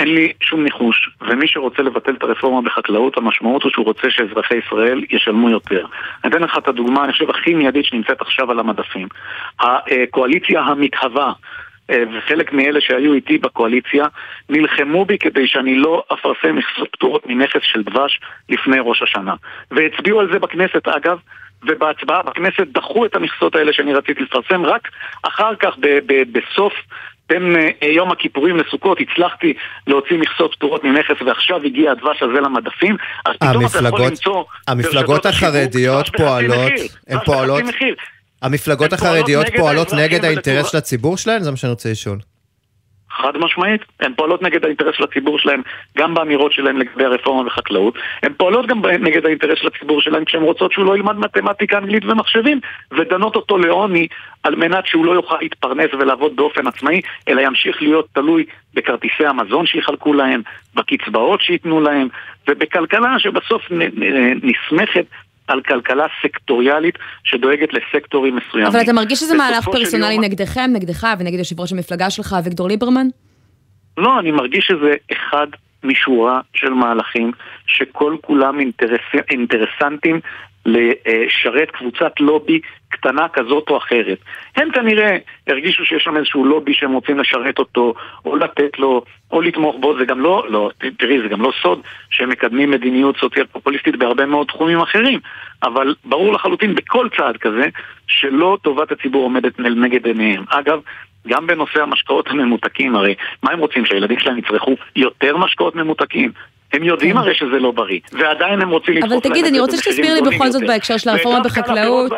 [0.00, 4.54] אין לי שום ניחוש, ומי שרוצה לבטל את הרפורמה בחקלאות, המשמעות הוא שהוא רוצה שאזרחי
[4.56, 5.86] ישראל ישלמו יותר.
[6.24, 9.08] אני אתן לך את הדוגמה, אני חושב, הכי מיידית שנמצאת עכשיו על המדפים.
[9.60, 11.32] הקואליציה המתהווה
[11.90, 14.04] אה, וחלק מאלה שהיו איתי בקואליציה
[14.48, 16.56] נלחמו בי כדי שאני לא אפרסם
[16.92, 19.34] פטורות מנכס של דבש לפני ראש השנה.
[19.70, 21.18] והצביעו על זה בכנסת אגב,
[21.62, 24.88] ובהצבעה בכנסת דחו את המכסות האלה שאני רציתי לפרסם רק
[25.22, 25.76] אחר כך,
[26.32, 26.72] בסוף
[27.30, 29.54] בין אה, יום הכיפורים לסוכות הצלחתי
[29.86, 34.44] להוציא מכסות פטורות ממכס ועכשיו הגיע הדבש הזה למדפים אז פתאום אתה יכול למצוא...
[34.68, 36.72] המפלגות החרדיות פועלות,
[37.08, 37.62] הן פועלות...
[38.42, 41.42] המפלגות החרדיות פועלות נגד האינטרס של הציבור שלהן?
[41.42, 42.18] זה מה שאני רוצה לשאול.
[43.22, 45.62] חד משמעית, הן פועלות נגד האינטרס של הציבור שלהן
[45.98, 50.42] גם באמירות שלהן לגבי הרפורמה בחקלאות, הן פועלות גם נגד האינטרס של הציבור שלהן כשהן
[50.42, 52.60] רוצות שהוא לא ילמד מתמטיקה, אנגלית ומחשבים
[52.92, 54.06] ודנות אותו לעוני
[54.42, 59.66] על מנת שהוא לא יוכל להתפרנס ולעבוד באופן עצמאי, אלא ימשיך להיות תלוי בכרטיסי המזון
[59.66, 60.42] שיחלקו להם,
[60.74, 62.08] בקצבאות שייתנו להם,
[62.48, 63.62] ובכלכלה שבסוף
[64.42, 65.04] נסמכת
[65.50, 68.66] על כלכלה סקטוריאלית שדואגת לסקטורים מסוימים.
[68.66, 70.24] אבל אתה מרגיש שזה מהלך פרסונלי יום...
[70.24, 73.06] נגדכם, נגדך ונגד יושב ראש המפלגה שלך, אביגדור ליברמן?
[73.96, 75.46] לא, אני מרגיש שזה אחד
[75.84, 77.32] משורה של מהלכים
[77.66, 79.00] שכל כולם אינטרס...
[79.30, 80.20] אינטרסנטים
[80.66, 84.18] לשרת קבוצת לובי קטנה כזאת או אחרת.
[84.56, 87.94] הם כנראה הרגישו שיש שם איזשהו לובי שהם רוצים לשרת אותו,
[88.24, 91.80] או לתת לו, או לתמוך בו, זה גם לא, לא, תראי, זה גם לא סוד
[92.10, 95.20] שהם מקדמים מדיניות סוציאל פופוליסטית בהרבה מאוד תחומים אחרים,
[95.62, 97.64] אבל ברור לחלוטין בכל צעד כזה,
[98.06, 100.44] שלא טובת הציבור עומדת נגד עיניהם.
[100.48, 100.80] אגב,
[101.28, 106.32] גם בנושא המשקאות הממותקים, הרי מה הם רוצים, שהילדים שלהם יצרכו יותר משקאות ממותקים?
[106.72, 107.18] הם יודעים כן.
[107.18, 109.76] הרי שזה לא בריא, ועדיין הם רוצים לדחוף להם את זה אבל תגיד, אני רוצה
[109.76, 112.12] שתסביר לי בכל זאת בהקשר של הרפורמה בחקלאות.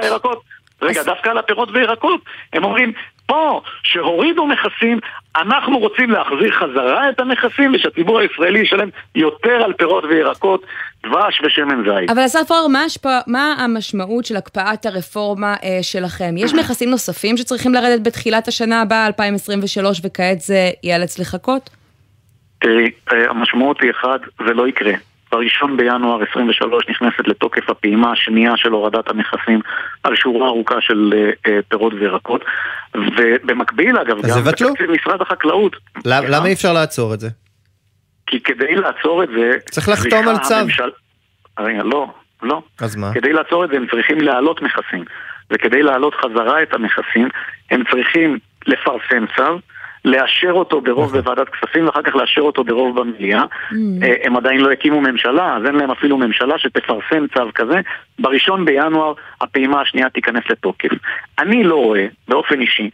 [0.83, 2.21] רגע, דווקא על הפירות וירקות,
[2.53, 2.93] הם אומרים,
[3.27, 4.99] פה, שהורידו מכסים
[5.37, 10.63] אנחנו רוצים להחזיר חזרה את הנכסים ושהציבור הישראלי ישלם יותר על פירות וירקות,
[11.07, 12.11] דבש ושמן זית.
[12.11, 13.19] אבל אסף פורר, מה, השפע...
[13.27, 16.35] מה המשמעות של הקפאת הרפורמה אה, שלכם?
[16.37, 21.71] יש נכסים נוספים שצריכים לרדת בתחילת השנה הבאה, 2023, וכעת זה ייאלץ לחכות?
[22.63, 24.93] תראי, אה, המשמעות היא אחד, זה לא יקרה.
[25.33, 29.61] בראשון בינואר 23 נכנסת לתוקף הפעימה השנייה של הורדת המכסים
[30.03, 32.45] על שורה ארוכה של uh, פירות וירקות
[32.95, 35.77] ובמקביל אגב גם בתקציב משרד החקלאות.
[36.05, 37.29] למה, למה אי אפשר לעצור את זה?
[38.27, 39.57] כי כדי לעצור את זה...
[39.71, 40.55] צריך לחתום על צו.
[40.55, 40.91] הממשל...
[41.59, 42.07] רגע, לא,
[42.43, 42.63] לא.
[42.81, 43.15] אז מה?
[43.15, 45.05] כדי לעצור את זה הם צריכים להעלות מכסים
[45.51, 47.29] וכדי להעלות חזרה את המכסים
[47.71, 49.59] הם צריכים לפרסם צו
[50.05, 51.21] לאשר אותו ברוב נכון.
[51.21, 53.43] בוועדת כספים ואחר כך לאשר אותו ברוב במליאה.
[53.43, 53.75] Mm.
[54.03, 57.81] אה, הם עדיין לא הקימו ממשלה, אז אין להם אפילו ממשלה שתפרסם צו כזה.
[58.19, 60.91] בראשון בינואר הפעימה השנייה תיכנס לתוקף.
[61.39, 62.91] אני לא רואה, באופן אישי,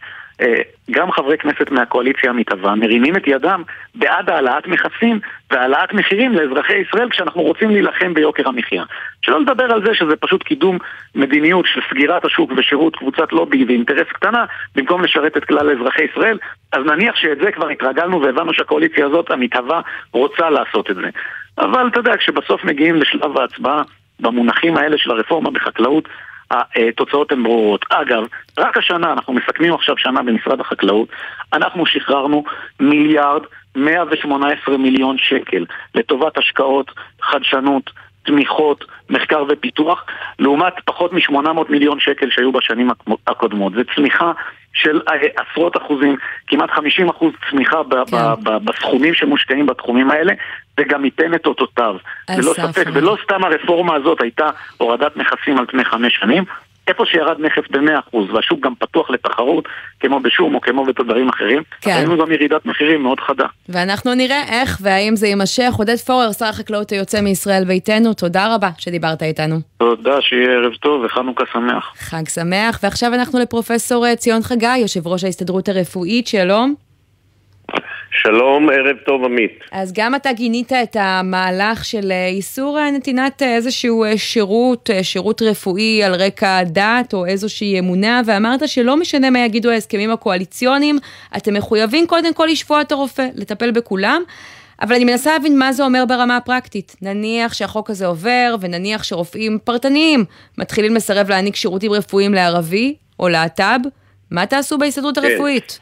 [0.91, 3.63] גם חברי כנסת מהקואליציה המתהווה מרימים את ידם
[3.95, 5.19] בעד העלאת מכסים
[5.51, 8.83] והעלאת מחירים לאזרחי ישראל כשאנחנו רוצים להילחם ביוקר המחיה.
[9.21, 10.77] שלא לדבר על זה שזה פשוט קידום
[11.15, 16.37] מדיניות של סגירת השוק ושירות קבוצת לובי ואינטרס קטנה במקום לשרת את כלל אזרחי ישראל,
[16.71, 21.09] אז נניח שאת זה כבר התרגלנו והבנו שהקואליציה הזאת המתהווה רוצה לעשות את זה.
[21.57, 23.81] אבל אתה יודע, כשבסוף מגיעים לשלב ההצבעה
[24.19, 26.07] במונחים האלה של הרפורמה בחקלאות
[26.51, 27.85] התוצאות הן ברורות.
[27.89, 28.23] אגב,
[28.57, 31.09] רק השנה, אנחנו מסכמים עכשיו שנה במשרד החקלאות,
[31.53, 32.43] אנחנו שחררנו
[32.79, 33.41] מיליארד
[33.75, 37.89] 118 מיליון שקל לטובת השקעות, חדשנות,
[38.23, 40.05] תמיכות, מחקר ופיתוח,
[40.39, 42.89] לעומת פחות מ-800 מיליון שקל שהיו בשנים
[43.27, 43.73] הקודמות.
[43.73, 44.31] זו צמיחה
[44.73, 45.13] של אה,
[45.51, 48.15] עשרות אחוזים, כמעט 50 אחוז צמיחה כן.
[48.65, 50.33] בסכומים שמושקעים בתחומים האלה,
[50.79, 51.95] וגם ייתן את אותותיו.
[52.29, 56.43] ללא ספק, ולא סתם הרפורמה הזאת הייתה הורדת מכסים על פני חמש שנים,
[56.89, 59.65] איפה שירד נכס ב-100% והשוק גם פתוח לתחרות,
[59.99, 61.91] כמו בשום או כמו בדברים אחרים, כן.
[61.91, 63.45] היינו גם ירידת מחירים מאוד חדה.
[63.69, 65.73] ואנחנו נראה איך והאם זה יימשך.
[65.77, 69.55] עודד פורר, שר החקלאות היוצא מישראל ביתנו, תודה רבה שדיברת איתנו.
[69.77, 71.93] תודה, שיהיה ערב טוב וחנוכה שמח.
[71.97, 76.88] חג שמח, ועכשיו אנחנו לפרופסור ציון חגי, יושב ראש ההסתדרות הרפואית, שלום.
[78.11, 79.59] שלום, ערב טוב עמית.
[79.71, 85.41] אז גם אתה גינית את המהלך של אה, איסור אה, נתינת אה, איזשהו שירות, שירות
[85.41, 90.99] רפואי על רקע דת או איזושהי אמונה, ואמרת שלא משנה מה יגידו ההסכמים הקואליציוניים,
[91.37, 94.21] אתם מחויבים קודם כל לשפוע את הרופא, לטפל בכולם.
[94.81, 96.95] אבל אני מנסה להבין מה זה אומר ברמה הפרקטית.
[97.01, 100.25] נניח שהחוק הזה עובר, ונניח שרופאים פרטניים
[100.57, 103.79] מתחילים לסרב להעניק שירותים רפואיים לערבי או להט"ב,
[104.31, 105.25] מה תעשו בהסתדרות כן.
[105.25, 105.79] הרפואית?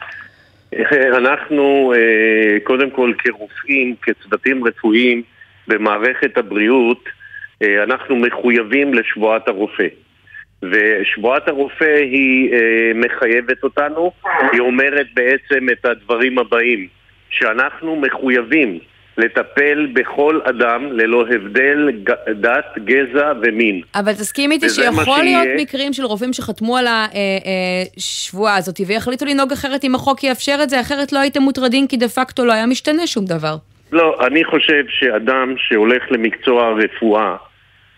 [1.21, 5.23] אנחנו אה, קודם כל כרופאים, כצוותים רפואיים
[5.67, 7.03] במערכת הבריאות,
[7.63, 9.87] אה, אנחנו מחויבים לשבועת הרופא.
[10.63, 14.11] ושבועת הרופא היא אה, מחייבת אותנו,
[14.51, 16.87] היא אומרת בעצם את הדברים הבאים,
[17.29, 18.79] שאנחנו מחויבים
[19.17, 21.89] לטפל בכל אדם ללא הבדל
[22.41, 23.81] דת, גזע ומין.
[23.95, 25.47] אבל תסכים איתי שיכול להיות.
[25.57, 26.85] מקרים של רופאים שחתמו על
[27.97, 31.97] השבועה הזאת ויחליטו לנהוג אחרת אם החוק יאפשר את זה, אחרת לא הייתם מוטרדים כי
[31.97, 33.55] דה פקטו לא היה משתנה שום דבר.
[33.91, 37.35] לא, אני חושב שאדם שהולך למקצוע הרפואה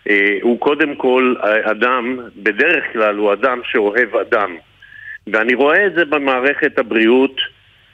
[0.08, 4.56] אה, הוא קודם כל אדם, בדרך כלל הוא אדם שאוהב אדם.
[5.26, 7.36] ואני רואה את זה במערכת הבריאות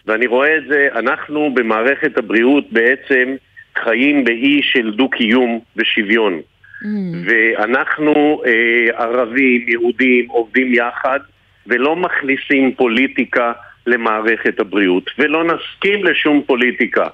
[0.07, 3.35] ואני רואה את זה, אנחנו במערכת הבריאות בעצם
[3.79, 6.41] חיים באי של דו-קיום ושוויון.
[6.83, 6.87] Mm.
[7.25, 11.21] ואנחנו אה, ערבים, יהודים, עובדים יחד
[11.67, 13.53] ולא מכניסים פוליטיקה
[13.87, 17.07] למערכת הבריאות ולא נסכים לשום פוליטיקה.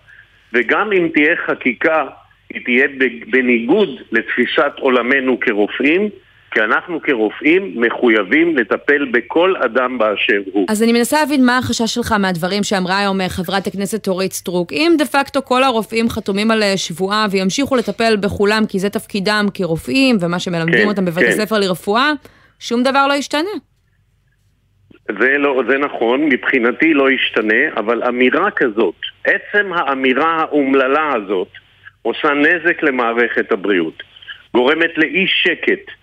[0.53, 2.07] וגם אם תהיה חקיקה,
[2.51, 2.89] היא תהיה
[3.31, 6.09] בניגוד לתפיסת עולמנו כרופאים,
[6.53, 10.67] כי אנחנו כרופאים מחויבים לטפל בכל אדם באשר הוא.
[10.69, 14.73] אז אני מנסה להבין מה החשש שלך מהדברים שאמרה היום חברת הכנסת אורית סטרוק.
[14.73, 19.47] אם דה פקטו כל הרופאים חתומים על אה, שבועה וימשיכו לטפל בכולם כי זה תפקידם
[19.55, 21.31] כרופאים ומה שמלמדים כן, אותם בבית כן.
[21.31, 22.13] הספר לרפואה,
[22.59, 23.51] שום דבר לא ישתנה.
[25.21, 31.49] זה, לא, זה נכון, מבחינתי לא ישתנה, אבל אמירה כזאת, עצם האמירה האומללה הזאת,
[32.03, 34.03] עושה נזק למערכת הבריאות,
[34.55, 36.02] גורמת לאי שקט.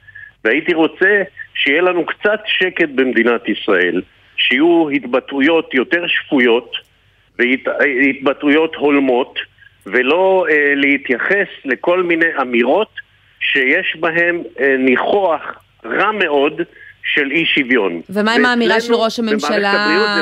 [0.49, 1.21] והייתי רוצה
[1.53, 4.01] שיהיה לנו קצת שקט במדינת ישראל,
[4.37, 6.71] שיהיו התבטאויות יותר שפויות
[7.39, 9.39] והתבטאויות הולמות,
[9.85, 12.89] ולא אה, להתייחס לכל מיני אמירות
[13.39, 15.41] שיש בהן אה, ניחוח
[15.85, 16.61] רע מאוד
[17.03, 18.01] של אי שוויון.
[18.09, 19.73] ומה עם האמירה של ראש הממשלה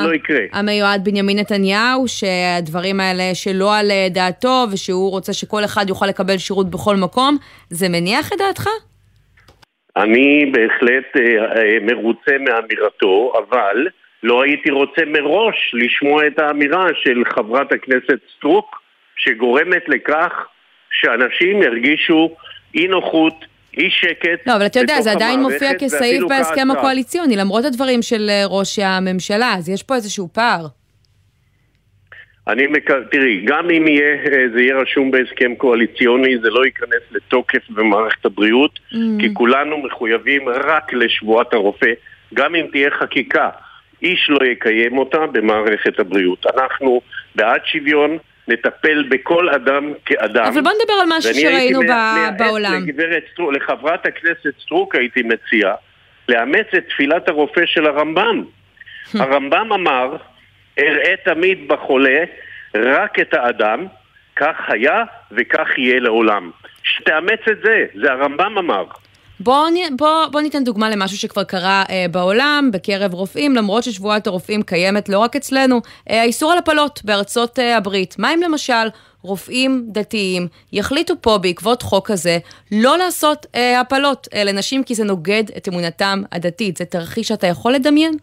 [0.03, 0.11] לא
[0.53, 6.37] המיועד בנימין נתניהו, שהדברים האלה שלא על אה, דעתו ושהוא רוצה שכל אחד יוכל לקבל
[6.37, 7.37] שירות בכל מקום,
[7.69, 8.67] זה מניח את דעתך?
[9.97, 11.21] אני בהחלט אה,
[11.57, 13.87] אה, מרוצה מאמירתו, אבל
[14.23, 18.81] לא הייתי רוצה מראש לשמוע את האמירה של חברת הכנסת סטרוק,
[19.17, 20.31] שגורמת לכך
[20.91, 22.35] שאנשים ירגישו
[22.75, 23.45] אי נוחות,
[23.77, 24.47] אי שקט.
[24.47, 26.71] לא, אבל אתה יודע, זה עדיין מופיע כסעיף בהסכם.
[26.71, 30.65] הקואליציוני, למרות הדברים של אה, ראש הממשלה, אז יש פה איזשהו פער.
[32.47, 32.91] אני מק...
[33.11, 38.25] תראי, גם אם יהיה, אה, זה יהיה רשום בהסכם קואליציוני, זה לא ייכנס לתוקף במערכת
[38.25, 38.95] הבריאות, Mm.
[39.19, 41.91] כי כולנו מחויבים רק לשבועת הרופא,
[42.33, 43.49] גם אם תהיה חקיקה,
[44.01, 46.45] איש לא יקיים אותה במערכת הבריאות.
[46.55, 47.01] אנחנו
[47.35, 50.43] בעד שוויון, נטפל בכל אדם כאדם.
[50.45, 52.83] אבל בוא נדבר על משהו שראינו ב- בעולם.
[52.83, 55.73] לגברת סטרוק, לחברת הכנסת סטרוק הייתי מציע
[56.29, 58.43] לאמץ את תפילת הרופא של הרמב"ם.
[59.13, 60.15] הרמב"ם אמר,
[60.79, 62.19] אראה תמיד בחולה
[62.75, 63.85] רק את האדם,
[64.35, 66.51] כך היה וכך יהיה לעולם.
[66.83, 68.83] שתאמץ את זה, זה הרמב"ם אמר.
[69.39, 74.27] בוא, נ- בוא, בוא ניתן דוגמה למשהו שכבר קרה אה, בעולם, בקרב רופאים, למרות ששבועת
[74.27, 78.15] הרופאים קיימת לא רק אצלנו, אה, על הפלות בארצות אה, הברית.
[78.19, 78.87] מה אם למשל
[79.21, 82.37] רופאים דתיים יחליטו פה בעקבות חוק כזה
[82.71, 86.77] לא לעשות אה, הפלות אה, לנשים כי זה נוגד את אמונתם הדתית?
[86.77, 88.13] זה תרחיש שאתה יכול לדמיין?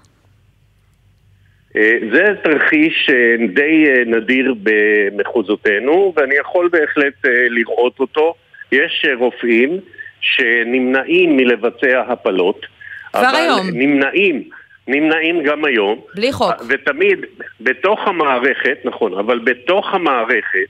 [1.76, 7.14] אה, זה תרחיש אה, די אה, נדיר במחוזותינו, ואני יכול בהחלט
[7.50, 8.34] לראות אותו.
[8.72, 9.80] יש רופאים
[10.20, 12.66] שנמנעים מלבצע הפלות.
[13.12, 13.66] כבר אבל היום.
[13.72, 14.42] נמנעים,
[14.88, 16.00] נמנעים גם היום.
[16.14, 16.54] בלי חוק.
[16.68, 17.18] ותמיד,
[17.60, 20.68] בתוך המערכת, נכון, אבל בתוך המערכת,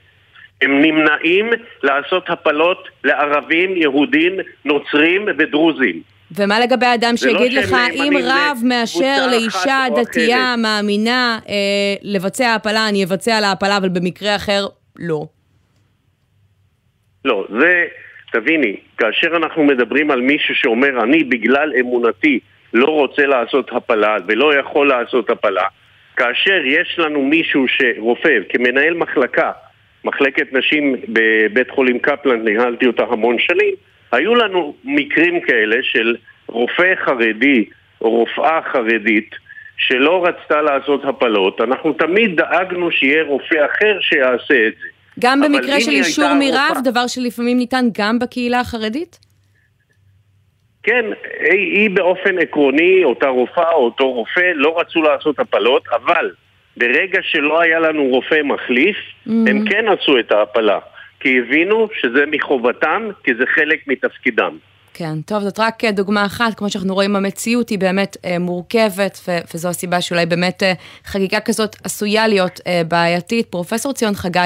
[0.62, 1.50] הם נמנעים
[1.82, 6.13] לעשות הפלות לערבים, יהודים, נוצרים ודרוזים.
[6.38, 10.54] ומה לגבי האדם זה לא שיגיד לך, אם רב מאשר לאישה אחת או דתייה.
[10.58, 11.54] מאמינה אה,
[12.02, 14.66] לבצע הפלה, אני אבצע לה הפלה, אבל במקרה אחר,
[14.98, 15.26] לא.
[17.24, 17.84] לא, זה,
[18.32, 22.38] תביני, כאשר אנחנו מדברים על מישהו שאומר, אני בגלל אמונתי
[22.74, 25.64] לא רוצה לעשות הפלה ולא יכול לעשות הפלה,
[26.16, 29.52] כאשר יש לנו מישהו שרופא, כמנהל מחלקה,
[30.04, 33.74] מחלקת נשים בבית חולים קפלן, ניהלתי אותה המון שנים,
[34.14, 36.16] היו לנו מקרים כאלה של
[36.48, 37.64] רופא חרדי
[38.00, 39.30] או רופאה חרדית
[39.76, 44.88] שלא רצתה לעשות הפלות, אנחנו תמיד דאגנו שיהיה רופא אחר שיעשה את זה.
[45.20, 49.18] גם במקרה של אישור מרב, רופאה- דבר שלפעמים ניתן גם בקהילה החרדית?
[50.82, 51.04] כן,
[51.50, 56.30] היא, היא באופן עקרוני, אותה רופאה או אותו רופא, לא רצו לעשות הפלות, אבל
[56.76, 59.30] ברגע שלא היה לנו רופא מחליף, Mm.
[59.50, 60.78] הם כן עשו את ההפלה.
[61.24, 64.56] כי הבינו שזה מחובתם, כי זה חלק מתפקידם.
[64.94, 69.20] כן, טוב, זאת רק אה, דוגמה אחת, כמו שאנחנו רואים, המציאות היא באמת אה, מורכבת,
[69.28, 70.72] ו- וזו הסיבה שאולי באמת אה,
[71.04, 73.46] חגיגה כזאת עשויה להיות אה, בעייתית.
[73.46, 74.38] פרופסור ציון חגי,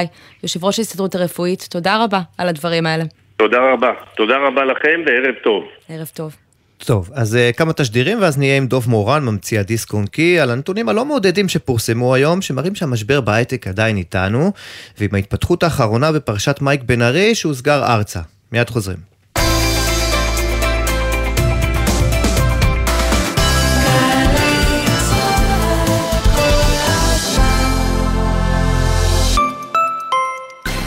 [0.43, 3.03] יושב ראש ההסתדרות הרפואית, תודה רבה על הדברים האלה.
[3.37, 3.91] תודה רבה.
[4.15, 5.63] תודה רבה לכם וערב טוב.
[5.89, 6.48] ערב טוב.
[6.85, 10.51] טוב, אז uh, כמה תשדירים ואז נהיה עם דוב מורן, ממציא הדיסק און קי, על
[10.51, 14.51] הנתונים הלא מעודדים שפורסמו היום, שמראים שהמשבר בהייטק עדיין איתנו,
[14.97, 18.19] ועם ההתפתחות האחרונה בפרשת מייק בן ארי שהוסגר ארצה.
[18.51, 18.97] מיד חוזרים.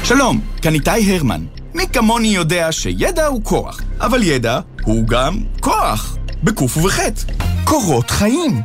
[0.04, 1.61] שלום, כאן איתי הרמן.
[1.92, 7.32] כמוני יודע שידע הוא כוח, אבל ידע הוא גם כוח, בקוף ובחטא.
[7.64, 8.60] קורות חיים.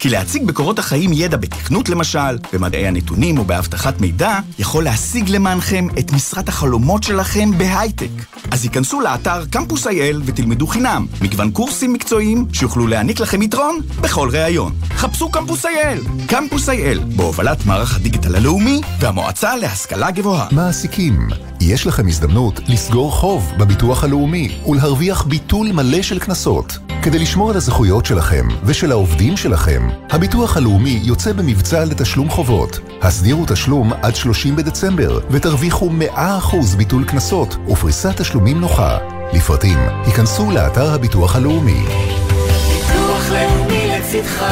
[0.00, 5.86] כי להציג בקורות החיים ידע בתכנות למשל, במדעי הנתונים או באבטחת מידע, יכול להשיג למענכם
[5.98, 8.08] את משרת החלומות שלכם בהייטק.
[8.50, 14.28] אז היכנסו לאתר קמפוס IL ותלמדו חינם, מגוון קורסים מקצועיים שיוכלו להעניק לכם יתרון בכל
[14.32, 14.72] ראיון.
[14.94, 20.48] חפשו קמפוס IL, קמפוס IL, בהובלת מערך הדיגיטל הלאומי והמועצה להשכלה גבוהה.
[20.52, 21.28] מעסיקים,
[21.60, 26.78] יש לכם הזדמנות לסגור חוב בביטוח הלאומי ולהרוויח ביטול מלא של קנסות.
[27.02, 32.80] כדי לשמור על הזכויות שלכם ושל העובדים שלכם, הביטוח הלאומי יוצא במבצע לתשלום חובות.
[33.02, 38.98] הסדירו תשלום עד 30 בדצמבר ותרוויחו 100% ביטול קנסות ופריסת תשלומים נוחה.
[39.32, 41.82] לפרטים, היכנסו לאתר הביטוח הלאומי.
[41.82, 44.44] ביטוח לאומי לצדך,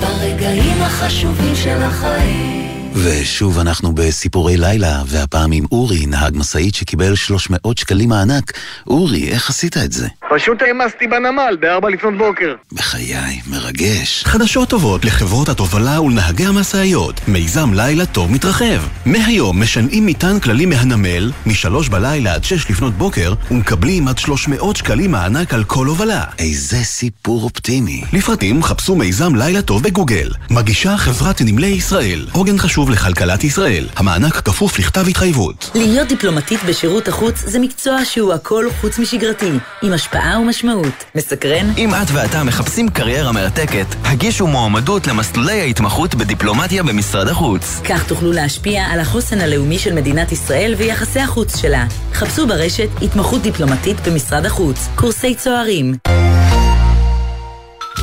[0.00, 2.70] ברגעים החשובים של החיים.
[2.94, 8.52] ושוב אנחנו בסיפורי לילה, והפעם עם אורי, נהג משאית שקיבל 300 שקלים מענק.
[8.86, 10.08] אורי, איך עשית את זה?
[10.34, 12.54] פשוט העמסתי בנמל בארבע לפנות בוקר.
[12.72, 14.24] בחיי, מרגש.
[14.24, 17.20] חדשות טובות לחברות התובלה ולנהגי המשאיות.
[17.28, 18.80] מיזם לילה טוב מתרחב.
[19.06, 25.10] מהיום משנעים מטען כללי מהנמל, משלוש בלילה עד שש לפנות בוקר, ומקבלים עד 300 שקלים
[25.10, 26.24] מענק על כל הובלה.
[26.38, 28.02] איזה סיפור אופטימי.
[28.12, 30.30] לפרטים חפשו מיזם לילה טוב בגוגל.
[30.50, 32.26] מגישה חברת נמלי ישראל.
[32.32, 33.86] עוגן חשוב לכלכלת ישראל.
[33.96, 35.70] המענק כפוף לכתב התחייבות.
[35.74, 39.50] להיות דיפלומטית בשירות החוץ זה מקצוע שהוא הכל חוץ משגרתי,
[39.82, 41.04] עם השפעה השפעה ומשמעות.
[41.14, 41.66] מסקרן?
[41.78, 47.80] אם את ואתה מחפשים קריירה מרתקת, הגישו מועמדות למסלולי ההתמחות בדיפלומטיה במשרד החוץ.
[47.84, 51.86] כך תוכלו להשפיע על החוסן הלאומי של מדינת ישראל ויחסי החוץ שלה.
[52.12, 54.88] חפשו ברשת התמחות דיפלומטית במשרד החוץ.
[54.94, 55.94] קורסי צוערים.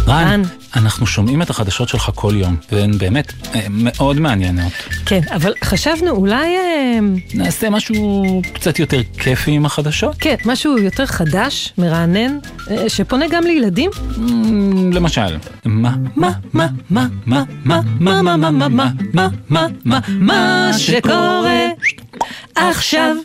[0.07, 0.41] רן,
[0.75, 4.71] אנחנו שומעים את החדשות שלך כל יום, והן באמת אה, מאוד מעניינות.
[5.05, 6.55] כן, אבל חשבנו אולי...
[6.57, 6.99] אה,
[7.33, 10.15] נעשה משהו קצת יותר כיפי עם החדשות?
[10.19, 12.37] כן, משהו יותר חדש, מרענן,
[12.71, 13.91] אה, שפונה גם לילדים?
[14.93, 19.99] למשל, מה, מה, מה, מה, מה, מה, מה, מה, מה, מה, מה, מה, מה, מה,
[20.09, 21.67] מה שקורה
[22.55, 23.15] עכשיו.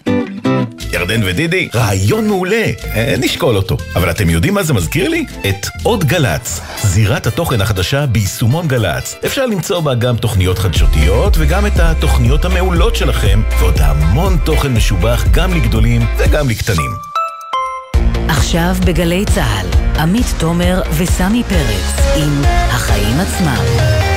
[0.93, 2.65] ירדן ודידי, רעיון מעולה,
[2.95, 3.77] אה, נשקול אותו.
[3.97, 5.25] אבל אתם יודעים מה זה מזכיר לי?
[5.49, 9.17] את עוד גל"צ, זירת התוכן החדשה ביישומון גל"צ.
[9.27, 15.25] אפשר למצוא בה גם תוכניות חדשותיות וגם את התוכניות המעולות שלכם, ועוד המון תוכן משובח
[15.31, 16.91] גם לגדולים וגם לקטנים.
[18.29, 19.67] עכשיו בגלי צה"ל,
[20.01, 24.12] עמית תומר וסמי פרץ עם החיים עצמם.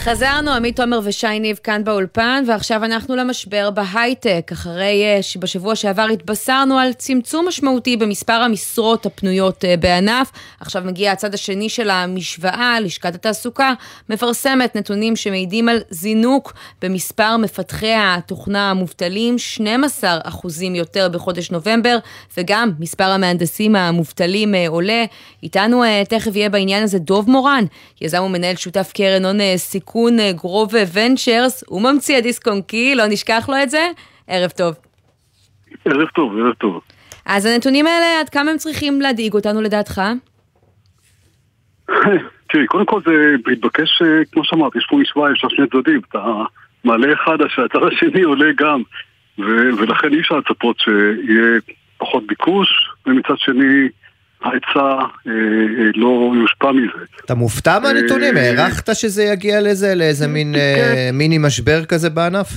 [0.00, 6.06] חזרנו, עמית תומר ושי ניב כאן באולפן, ועכשיו אנחנו למשבר בהייטק, אחרי אה, שבשבוע שעבר
[6.12, 10.30] התבשרנו על צמצום משמעותי במספר המשרות הפנויות אה, בענף.
[10.60, 13.72] עכשיו מגיע הצד השני של המשוואה, לשכת התעסוקה
[14.08, 19.36] מפרסמת נתונים שמעידים על זינוק במספר מפתחי התוכנה המובטלים,
[20.02, 21.98] 12% יותר בחודש נובמבר,
[22.36, 25.04] וגם מספר המהנדסים המובטלים אה, עולה.
[25.42, 27.64] איתנו תכף יהיה בעניין הזה דוב מורן,
[28.00, 29.87] יזם ומנהל שותף קרן הון סיכון.
[29.88, 33.90] ארגון גרוב ונצ'רס, הוא ממציא הדיסק און קי, לא נשכח לו את זה.
[34.26, 34.74] ערב טוב.
[35.84, 36.80] ערב טוב, ערב טוב.
[37.26, 40.02] אז הנתונים האלה, עד כמה הם צריכים להדאיג אותנו לדעתך?
[42.50, 46.00] תראי, קודם כל זה מתבקש, אה, כמו שאמרת, יש פה משוואה, יש לה שני צדדים.
[46.08, 46.42] אתה
[46.84, 48.82] מעלה אחד, שהצד השני עולה גם,
[49.78, 51.60] ולכן אי אפשר לצפות שיהיה
[51.98, 52.68] פחות ביקוש,
[53.06, 53.88] ומצד שני...
[54.42, 57.04] ההיצע אה, אה, לא יושפע מזה.
[57.24, 58.36] אתה מופתע מהנתונים?
[58.36, 61.10] אה, הערכת שזה יגיע לזה, לאיזה מין כן.
[61.12, 62.48] מיני משבר כזה בענף?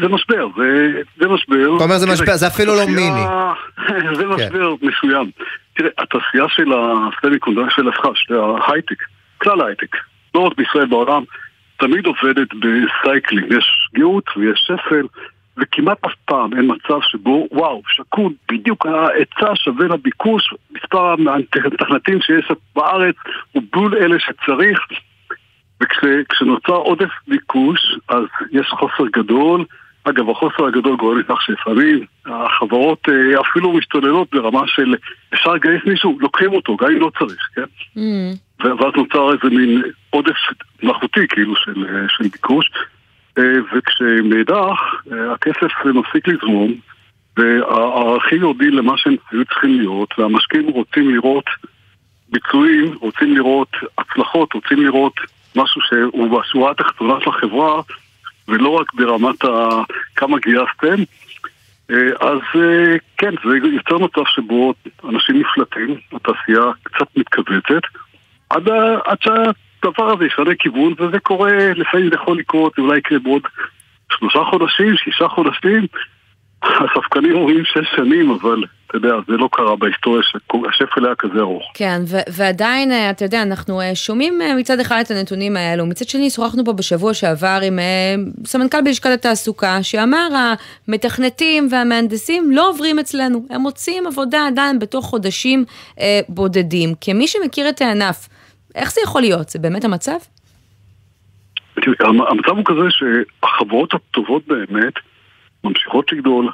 [0.00, 0.88] זה משבר, זה,
[1.20, 1.76] זה משבר.
[1.76, 3.20] אתה אומר זה משבר, זה אפילו לא מיני.
[4.18, 4.28] זה כן.
[4.28, 5.30] משבר מסוים.
[5.76, 9.02] תראה, התעשייה של הסמיקונדקטור, של ההייטק,
[9.38, 9.96] כלל ההייטק,
[10.34, 11.22] לא רק בישראל, בעולם,
[11.76, 13.44] תמיד עובדת בסייקלים.
[13.58, 15.06] יש גאות ויש שפל.
[15.58, 22.48] וכמעט אף פעם אין מצב שבו, וואו, שקול, בדיוק ההיצע שווה לביקוש, מספר המתכנתים שיש
[22.76, 23.16] בארץ
[23.52, 24.80] הוא בול אלה שצריך,
[25.82, 29.64] וכשנוצר עודף ביקוש, אז יש חוסר גדול.
[30.04, 34.94] אגב, החוסר הגדול גורם לכך שלפעמים החברות אה, אפילו משתוללות ברמה של
[35.34, 37.62] אפשר לגייס מישהו, לוקחים אותו, גם אם לא צריך, כן?
[37.96, 38.64] Mm.
[38.64, 40.36] ואז נוצר איזה מין עודף
[40.82, 42.70] מלאכותי כאילו של, אה, של ביקוש.
[43.38, 44.80] אה, וכשמאידך
[45.12, 46.74] אה, הכסף מפסיק לזרום
[47.36, 51.44] והערכים יורדים למה שהם היו צריכים להיות והמשקיעים רוצים לראות
[52.28, 53.68] ביצועים, רוצים לראות
[53.98, 55.14] הצלחות, רוצים לראות
[55.56, 57.82] משהו שהוא בשורה התחתונה של החברה
[58.48, 59.68] ולא רק ברמת ה...
[60.16, 61.02] כמה גייסתם
[61.90, 62.40] אה, אז
[63.18, 64.74] כן, זה יוצר מצב שבו
[65.08, 67.82] אנשים נפלטים, התעשייה קצת מתכווצת
[68.50, 68.68] עד,
[69.04, 69.54] עד.
[69.84, 73.42] הדבר הזה ישנה כיוון, וזה קורה, לפעמים זה יכול לקרות, זה אולי יקרה בעוד
[74.12, 75.86] שלושה חודשים, שישה חודשים.
[76.62, 81.62] הספקנים אומרים שש שנים, אבל אתה יודע, זה לא קרה בהיסטוריה שהשפל היה כזה ארוך.
[81.74, 86.08] כן, ועדיין, אה, אתה יודע, אנחנו אה, שומעים אה, מצד אחד את הנתונים האלו, מצד
[86.08, 87.78] שני, שוחחנו פה בשבוע שעבר עם
[88.44, 90.28] סמנכ"ל בלשכת התעסוקה, שאמר,
[90.88, 95.64] המתכנתים והמהנדסים לא עוברים אצלנו, הם מוצאים עבודה עדיין בתוך חודשים
[96.28, 96.94] בודדים.
[97.00, 98.28] כמי שמכיר את הענף,
[98.74, 99.48] איך זה יכול להיות?
[99.48, 100.18] זה באמת המצב?
[102.30, 104.94] המצב הוא כזה שהחברות הטובות באמת
[105.64, 106.50] ממשיכות לגדול,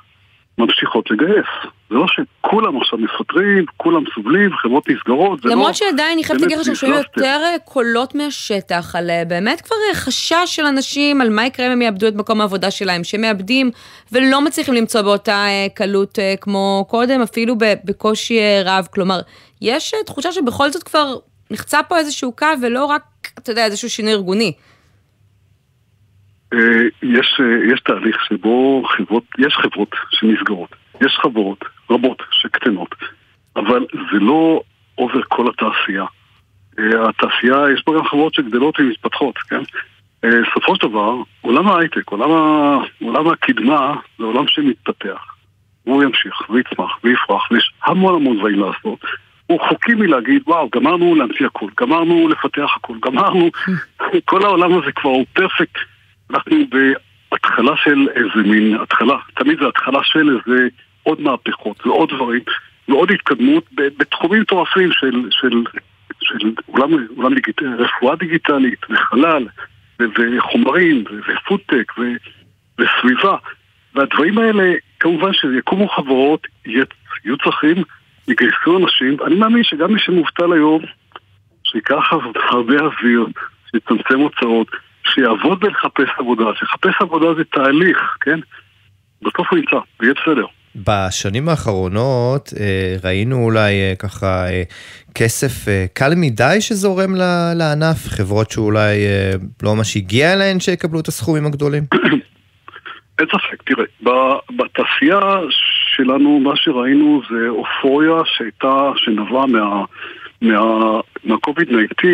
[0.59, 1.47] ממשיכות לגייס.
[1.91, 5.55] זה לא שכולם עכשיו מפטרים, כולם סובלים, חברות נסגרות, זה לא...
[5.55, 9.95] למרות שעדיין, אני חייבת להגיד לך ששומעים יותר קולות מהשטח, על אה, באמת כבר אה,
[9.95, 13.71] חשש של אנשים על מה יקרה אם הם יאבדו את מקום העבודה שלהם, שהם מאבדים
[14.13, 17.55] ולא מצליחים למצוא באותה אה, קלות כמו קודם, אפילו
[17.85, 18.87] בקושי רב.
[18.95, 19.21] כלומר,
[19.61, 21.17] יש תחושה שבכל זאת כבר
[21.55, 23.03] נחצה פה איזשהו קו ולא רק,
[23.39, 24.53] אתה יודע, איזשהו שינוי ארגוני.
[26.53, 30.69] אה, יש, אה, יש תהליך שבו חברות, יש חברות שנסגרות,
[31.01, 32.95] יש חברות רבות שקטנות,
[33.57, 34.63] אבל זה לא
[34.95, 36.05] עובר כל התעשייה.
[36.79, 39.63] אה, התעשייה, יש בה גם חברות שגדלות ומתפתחות, כן?
[40.23, 42.79] בסופו של דבר, עולם ההייטק, עולם, ה...
[43.03, 45.35] עולם הקדמה, זה עולם שמתפתח.
[45.87, 48.99] והוא ימשיך ויצמח ויפרח, ויש המון המון דברים לעשות.
[49.47, 53.51] הוא חוקי מלהגיד, וואו, גמרנו להמציא הכל, גמרנו לפתח הכל, גמרנו,
[54.31, 55.79] כל העולם הזה כבר הוא פרפקט.
[56.31, 56.57] אנחנו
[57.31, 60.69] בהתחלה של איזה מין התחלה, תמיד זה התחלה של איזה
[61.03, 62.41] עוד מהפכות ועוד דברים
[62.89, 65.63] ועוד התקדמות בתחומים מטורפים של, של,
[66.21, 69.47] של עולם, עולם דיגיט, רפואה דיגיטלית וחלל
[70.01, 71.93] וחומרים ופודטק
[72.79, 73.37] וסביבה
[73.95, 77.77] והדברים האלה, כמובן שיקומו חברות, יהיו צריכים,
[78.29, 80.83] יגייסו אנשים, אני מאמין שגם מי שמובטל היום,
[81.65, 82.13] שיקח
[82.51, 83.27] הרבה אוויר,
[83.71, 84.69] שיצמצם הוצאות,
[85.07, 88.41] שיעבוד בלחפש עבודה, שיחפש עבודה זה תהליך, כן?
[89.23, 90.47] בסוף הוא ימצא, ויהיה בסדר.
[90.77, 94.63] בשנים האחרונות אה, ראינו אולי אה, ככה אה,
[95.15, 97.15] כסף קל מדי שזורם
[97.55, 98.97] לענף, חברות שאולי
[99.63, 101.83] לא ממש הגיע אליהן שיקבלו את הסכומים הגדולים?
[103.19, 103.85] אין ספק, תראה,
[104.57, 105.21] בתעשייה
[105.97, 109.85] שלנו מה שראינו זה אופוריה שהייתה, שנבעה מה,
[110.43, 110.61] מה,
[111.25, 112.05] מה-COVID-19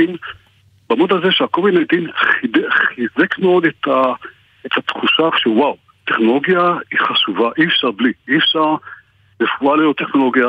[0.91, 2.13] במוד הזה שה-COVID-19
[2.71, 4.03] חיזק מאוד את, ה,
[4.67, 8.75] את התחושה שוואו, טכנולוגיה היא חשובה, אי אפשר בלי, אי אפשר
[9.41, 10.49] רפואה ללא טכנולוגיה,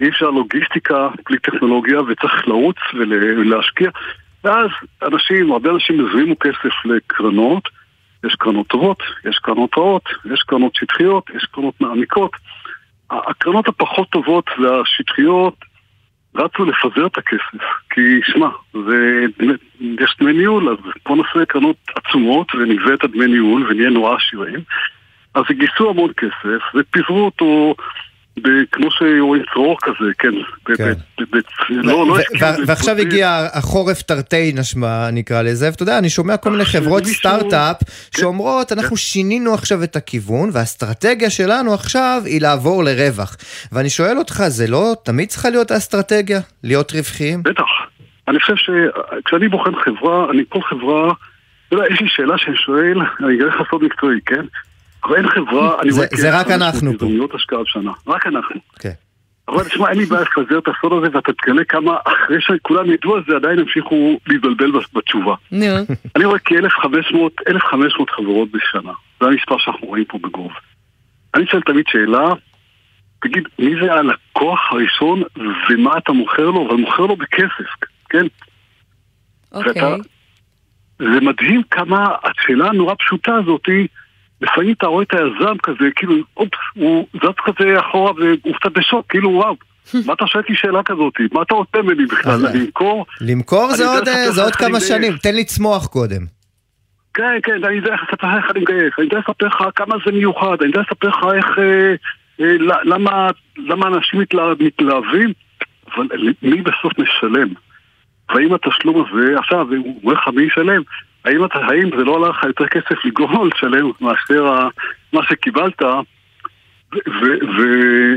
[0.00, 3.90] אי אפשר לוגיסטיקה בלי טכנולוגיה וצריך לרוץ ולהשקיע
[4.44, 4.68] ואז
[5.02, 7.68] אנשים, הרבה אנשים הזרימו כסף לקרנות
[8.26, 10.02] יש קרנות טובות, יש קרנות רעות,
[10.32, 12.30] יש קרנות שטחיות, יש קרנות מעמיקות.
[13.10, 15.54] הקרנות הפחות טובות והשטחיות
[16.34, 18.48] רצו לפזר את הכסף, כי שמע,
[20.00, 20.76] יש דמי ניהול, אז
[21.08, 24.60] בוא נעשה קרנות עצומות ונגבה את הדמי ניהול ונהיה נורא עשירים.
[25.34, 27.74] אז גייסו המון כסף ופיזרו אותו
[28.72, 30.30] כמו שרואים צרור כזה, כן.
[30.76, 30.92] כן.
[31.70, 32.16] לא, לא
[32.66, 37.76] ועכשיו הגיע החורף תרתי נשמע, נקרא לזה, ואתה יודע, אני שומע כל מיני חברות סטארט-אפ
[37.84, 38.20] כן.
[38.20, 43.36] שאומרות, אנחנו שינינו עכשיו את הכיוון, והאסטרטגיה שלנו עכשיו היא לעבור לרווח.
[43.72, 46.40] ואני שואל אותך, זה לא תמיד צריכה להיות האסטרטגיה?
[46.64, 47.42] להיות רווחיים?
[47.42, 47.64] בטח.
[48.28, 51.12] אני חושב שכשאני בוחן חברה, אני כל חברה,
[51.68, 54.44] אתה יודע, יש לי שאלה שאני שואל, אני אגלה לך סוד מקצועי, כן?
[55.16, 56.06] אין חברה, אני רואה...
[56.14, 57.04] זה רק אנחנו פה.
[57.04, 58.60] הזדמנויות השקעה בשנה, רק אנחנו.
[58.78, 58.92] כן.
[59.48, 63.14] אבל תשמע, אין לי בעיה לפזר את הסוד הזה ואתה תגלה כמה אחרי שכולם ידעו
[63.14, 65.34] על זה עדיין המשיכו להתבלבל בתשובה.
[65.52, 65.66] נו.
[66.16, 68.92] אני רואה כ-1,500 חברות בשנה.
[69.20, 70.52] זה המספר שאנחנו רואים פה בגוב.
[71.34, 72.32] אני שואל תמיד שאלה,
[73.22, 75.22] תגיד, מי זה הלקוח הראשון
[75.70, 76.68] ומה אתה מוכר לו?
[76.68, 78.26] אבל מוכר לו בכסף, כן?
[79.52, 79.98] אוקיי.
[80.98, 83.86] זה מדהים כמה השאלה הנורא פשוטה הזאתי
[84.44, 89.06] לפעמים אתה רואה את היזם כזה, כאילו, אופס, הוא זז כזה אחורה והוא קצת בשוק,
[89.08, 89.56] כאילו, וואו.
[90.06, 91.12] מה אתה שואל אותי שאלה כזאת?
[91.32, 92.40] מה אתה רוצה ממני בכלל?
[92.54, 93.06] למכור?
[93.20, 93.72] למכור
[94.30, 96.34] זה עוד כמה שנים, תן לי צמוח קודם.
[97.14, 100.12] כן, כן, אני יודע לספר לך איך אני מגייס, אני יודע לספר לך כמה זה
[100.12, 101.58] מיוחד, אני יודע לספר לך איך...
[101.58, 101.94] אה,
[102.40, 102.56] אה,
[103.58, 105.32] למה אנשים מתלהבים,
[105.94, 106.06] אבל
[106.42, 107.48] מי בסוף משלם?
[108.28, 110.82] והאם התשלום הזה, עכשיו, הוא אומר לך מי ישלם?
[111.24, 114.68] האם, אתה, האם זה לא עלה לך יותר כסף לגרום לשלם מאשר
[115.12, 115.82] מה שקיבלת?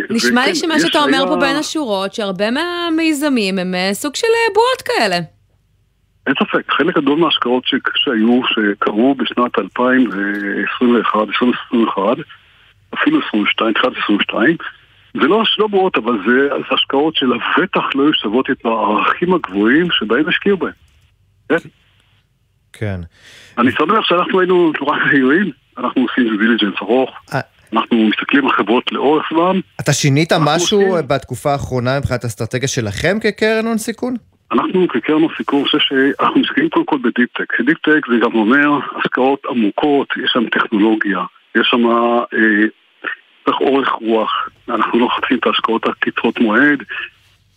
[0.10, 4.54] נשמע לי שמה שאתה אומר פה בין השורות, שהרבה מהמיזמים הם אה, סוג של אה,
[4.54, 5.20] בועות כאלה.
[6.28, 7.64] אין ספק, חלק גדול מההשקעות
[7.96, 12.18] שהיו, שקרו בשנת 2021, 2021,
[12.94, 14.58] אפילו 22, תחילת 22,
[15.14, 19.88] זה לא, לא בועות, אבל זה, זה השקעות שלבטח לא היו שוות את הערכים הגבוהים
[19.92, 20.72] שבהם השקיעו בהם.
[21.50, 21.70] כן?
[22.74, 23.00] כן.
[23.58, 27.10] אני שמח שאנחנו היינו נורא מהירים, אנחנו עושים דיליג'נס ארוך.
[27.34, 27.40] אה.
[27.74, 29.60] אנחנו מסתכלים על חברות לאורך זמן.
[29.82, 31.08] אתה שינית משהו עושים...
[31.08, 34.16] בתקופה האחרונה מבחינת האסטרטגיה שלכם כקרן הון סיכון?
[34.52, 37.62] אנחנו כקרן הון סיכון, אני חושב שאנחנו מסתכלים קודם כל ב deep-tech.
[37.66, 41.20] deep-tech זה גם אומר השקעות עמוקות, יש שם טכנולוגיה,
[41.56, 42.24] יש שם אה,
[43.46, 46.84] צריך אורך רוח, אנחנו לא מחפשים את ההשקעות הקצרות מועד,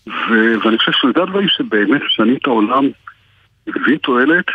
[0.07, 2.89] ו- ואני חושב שזה הדברים שבאמת משנים את העולם,
[3.67, 4.47] מביאים תועלת,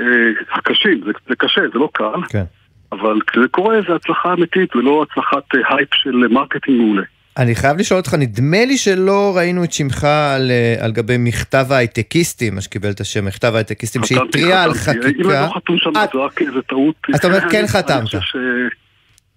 [0.00, 0.06] אה,
[0.52, 2.44] הקשים, זה, זה קשה, זה לא קל, כן.
[2.92, 7.02] אבל כשזה קורה זה הצלחה אמיתית ולא הצלחת אה, הייפ של marketing מעולה.
[7.36, 11.66] אני חייב לשאול אותך, נדמה לי שלא ראינו את שמך על, אה, על גבי מכתב
[11.70, 15.08] ההייטקיסטים, מה שקיבל את השם מכתב ההייטקיסטים, שהתריע על חקיקה.
[15.08, 16.94] אם אני לא חתום שם, זה רק איזה טעות.
[17.14, 18.08] אתה אומר, כן חתמת.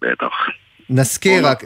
[0.01, 0.34] בטח.
[0.89, 1.64] נזכיר רק...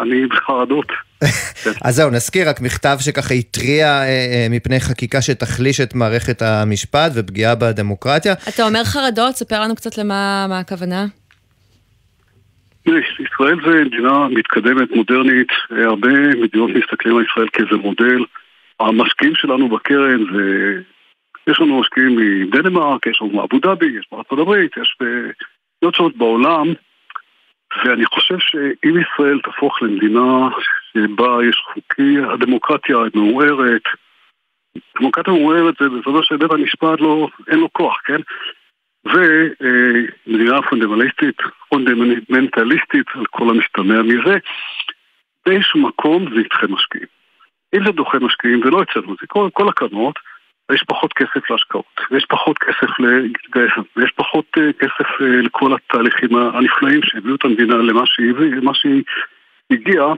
[0.00, 0.86] אני בחרדות.
[1.84, 7.12] אז זהו, נזכיר רק מכתב שככה התריע אה, אה, מפני חקיקה שתחליש את מערכת המשפט
[7.14, 8.34] ופגיעה בדמוקרטיה.
[8.48, 11.06] אתה אומר חרדות, ספר לנו קצת למה הכוונה.
[12.86, 18.24] ישראל זה מדינה מתקדמת, מודרנית, הרבה מדינות מסתכלים על ישראל כאיזה מודל.
[18.80, 20.74] המשקיעים שלנו בקרן זה...
[21.46, 26.66] יש לנו משקיעים מדנמרק, יש לנו מאבו דאבי, יש בארצות הברית, יש במדינות שונות בעולם.
[27.84, 30.48] ואני חושב שאם ישראל תהפוך למדינה
[30.92, 33.82] שבה יש חוקי, הדמוקרטיה מעורערת,
[34.98, 38.20] דמוקרטיה מעורערת זה בסופו של בית המשפט לא, אין לו כוח, כן?
[39.04, 41.36] ומדינה פונדמנטליסטית,
[41.68, 44.38] פונדמנטליסטית על כל המשתמע מזה,
[45.46, 47.06] באיזשהו מקום זה ידחה משקיעים.
[47.74, 50.18] אם זה דוחה משקיעים, זה לא אצלנו, זה כל, כל הקרנות,
[50.72, 56.36] יש פחות כסף להשקעות, ויש פחות כסף להתגייס, ויש פחות uh, כסף uh, לכל התהליכים
[56.36, 58.34] הנפלאים שהביאו את המדינה למה שהיא,
[58.72, 59.02] שהיא
[59.70, 60.14] הגיעה.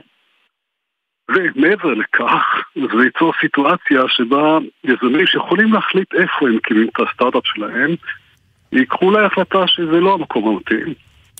[1.29, 2.43] ומעבר לכך,
[2.75, 7.95] זה ייצור סיטואציה שבה יזמים שיכולים להחליט איפה הם מקימים את הסטארט-אפ שלהם,
[8.71, 10.93] ייקחו אולי החלטה שזה לא המקום המתאים.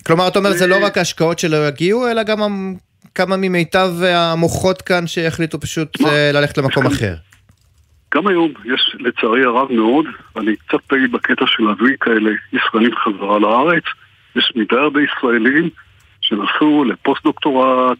[0.07, 2.39] כלומר, אתה אומר, זה לא רק השקעות שלא יגיעו, אלא גם
[3.15, 7.13] כמה ממיטב המוחות כאן שהחליטו פשוט אה, ללכת למקום אחר.
[8.15, 10.05] גם היום יש לצערי הרב מאוד,
[10.38, 13.84] אני קצת פעיל בקטע של להביא כאלה ישראלים חזרה לארץ,
[14.36, 15.69] יש מדי הרבה ישראלים
[16.21, 17.97] שנסעו לפוסט דוקטורט,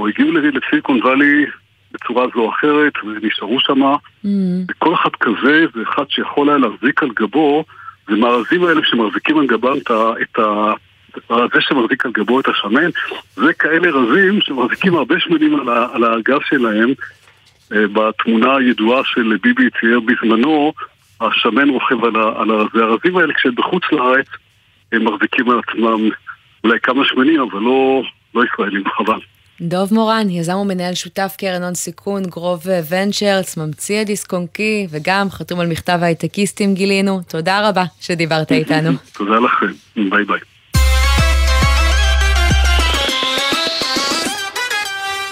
[0.00, 1.46] או הגיעו לסיליקון וואלי
[1.92, 4.28] בצורה זו או אחרת, ונשארו שם, mm.
[4.68, 7.64] וכל אחד כזה זה אחד שיכול היה להחזיק על גבו,
[8.08, 10.12] זה מהרזים האלה שמחזיקים על גבם את ה...
[10.22, 10.72] את ה
[11.28, 12.90] זה שמחזיק על גבו את השמן,
[13.36, 16.94] זה כאלה רזים שמחזיקים הרבה שמנים על, על הגב שלהם.
[17.72, 20.72] אה, בתמונה הידועה של ביבי צייר בזמנו,
[21.20, 22.78] השמן רוכב על, על הרזי.
[22.78, 24.26] הרזים האלה כשבחוץ לארץ
[24.92, 26.08] הם מחזיקים על עצמם
[26.64, 28.02] אולי כמה שמנים, אבל לא,
[28.34, 29.20] לא ישראלים, חבל.
[29.60, 35.30] דוב מורן, יזם ומנהל שותף קרן הון סיכון, Grove Ventures, ממציא הדיסק און קי, וגם
[35.30, 37.20] חתום על מכתב הייטקיסטים גילינו.
[37.28, 38.90] תודה רבה שדיברת איתנו.
[39.18, 39.66] תודה לכם,
[40.10, 40.40] ביי ביי.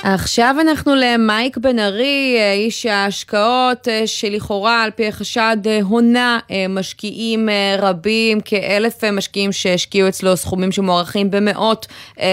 [0.02, 6.38] עכשיו אנחנו למייק בן ארי, אה, איש ההשקעות אה, שלכאורה על פי החשד אה, הונה
[6.68, 11.86] משקיעים רבים, כאלף משקיעים שהשקיעו אצלו סכומים שמוערכים במאות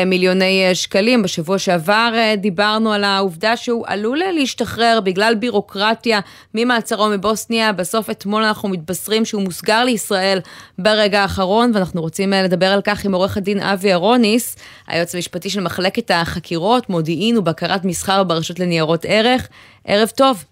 [0.06, 1.24] מיליוני שקלים.
[1.24, 6.20] בשבוע שעבר דיברנו על העובדה שהוא עלול להשתחרר בגלל בירוקרטיה
[6.54, 7.72] ממעצרו מבוסניה.
[7.72, 10.40] בסוף אתמול אנחנו מתבשרים שהוא מוסגר לישראל
[10.78, 14.56] ברגע האחרון, ואנחנו רוצים לדבר על כך עם עורך הדין אבי ארוניס,
[14.88, 17.55] היועץ המשפטי של מחלקת החקירות, מודיעין ובקרה.
[17.56, 19.48] בקרת מסחר ברשות לניירות ערך.
[19.86, 20.44] ערב טוב.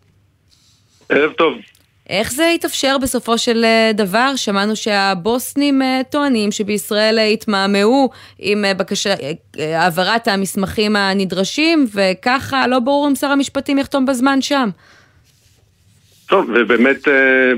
[1.10, 1.54] ערב טוב.
[2.10, 4.34] איך זה התאפשר בסופו של אה, דבר?
[4.36, 9.14] שמענו שהבוסנים אה, טוענים שבישראל אה, התמהמהו עם בקשה,
[9.58, 14.70] העברת המסמכים הנדרשים, וככה לא ברור אם שר המשפטים יחתום בזמן שם.
[16.30, 17.08] טוב, ובאמת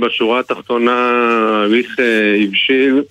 [0.01, 0.91] בשורה התחתונה
[1.61, 1.95] ההליך
[2.47, 3.01] הבשיל,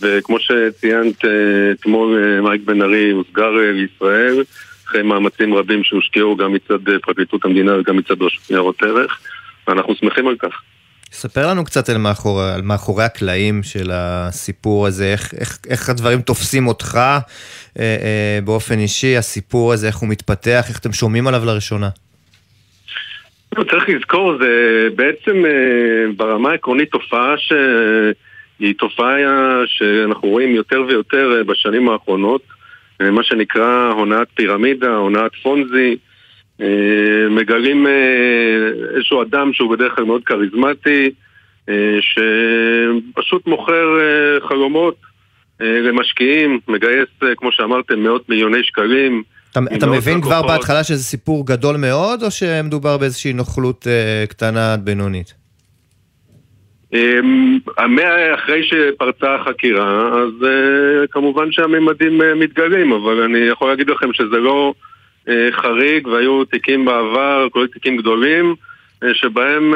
[0.00, 1.24] וכמו שציינת
[1.72, 4.42] אתמול מייק בן ארי הוסגר לישראל.
[4.90, 9.20] אחרי מאמצים רבים שהושקעו גם מצד אה, פרקליטות המדינה וגם מצד רשות ניירות ערך,
[9.68, 10.62] ואנחנו שמחים על כך.
[11.12, 16.20] ספר לנו קצת על מאחורי, על מאחורי הקלעים של הסיפור הזה, איך, איך, איך הדברים
[16.20, 17.18] תופסים אותך אה,
[17.78, 21.88] אה, באופן אישי, הסיפור הזה, איך הוא מתפתח, איך אתם שומעים עליו לראשונה.
[23.56, 29.16] לא, צריך לזכור, זה בעצם אה, ברמה העקרונית תופעה שהיא תופעה
[29.66, 32.59] שאנחנו רואים יותר ויותר אה, בשנים האחרונות.
[33.00, 35.96] אה, מה שנקרא הונאת פירמידה, הונאת פונזי.
[36.60, 36.66] אה,
[37.30, 37.92] מגלים אה,
[38.96, 41.10] איזשהו אדם שהוא בדרך כלל מאוד כריזמטי,
[42.00, 43.86] שפשוט מוכר
[44.48, 44.94] חלומות
[45.60, 49.22] למשקיעים, מגייס, כמו שאמרתם, מאות מיליוני שקלים.
[49.50, 53.86] אתה, אתה מבין כבר בהתחלה שזה סיפור גדול מאוד, או שמדובר באיזושהי נוכלות
[54.28, 55.34] קטנה עד בינונית?
[56.92, 57.58] אמ,
[58.34, 64.36] אחרי שפרצה החקירה, אז uh, כמובן שהממדים uh, מתגלים, אבל אני יכול להגיד לכם שזה
[64.36, 64.74] לא
[65.26, 68.54] uh, חריג, והיו תיקים בעבר, כולל תיקים גדולים,
[69.12, 69.74] שבהם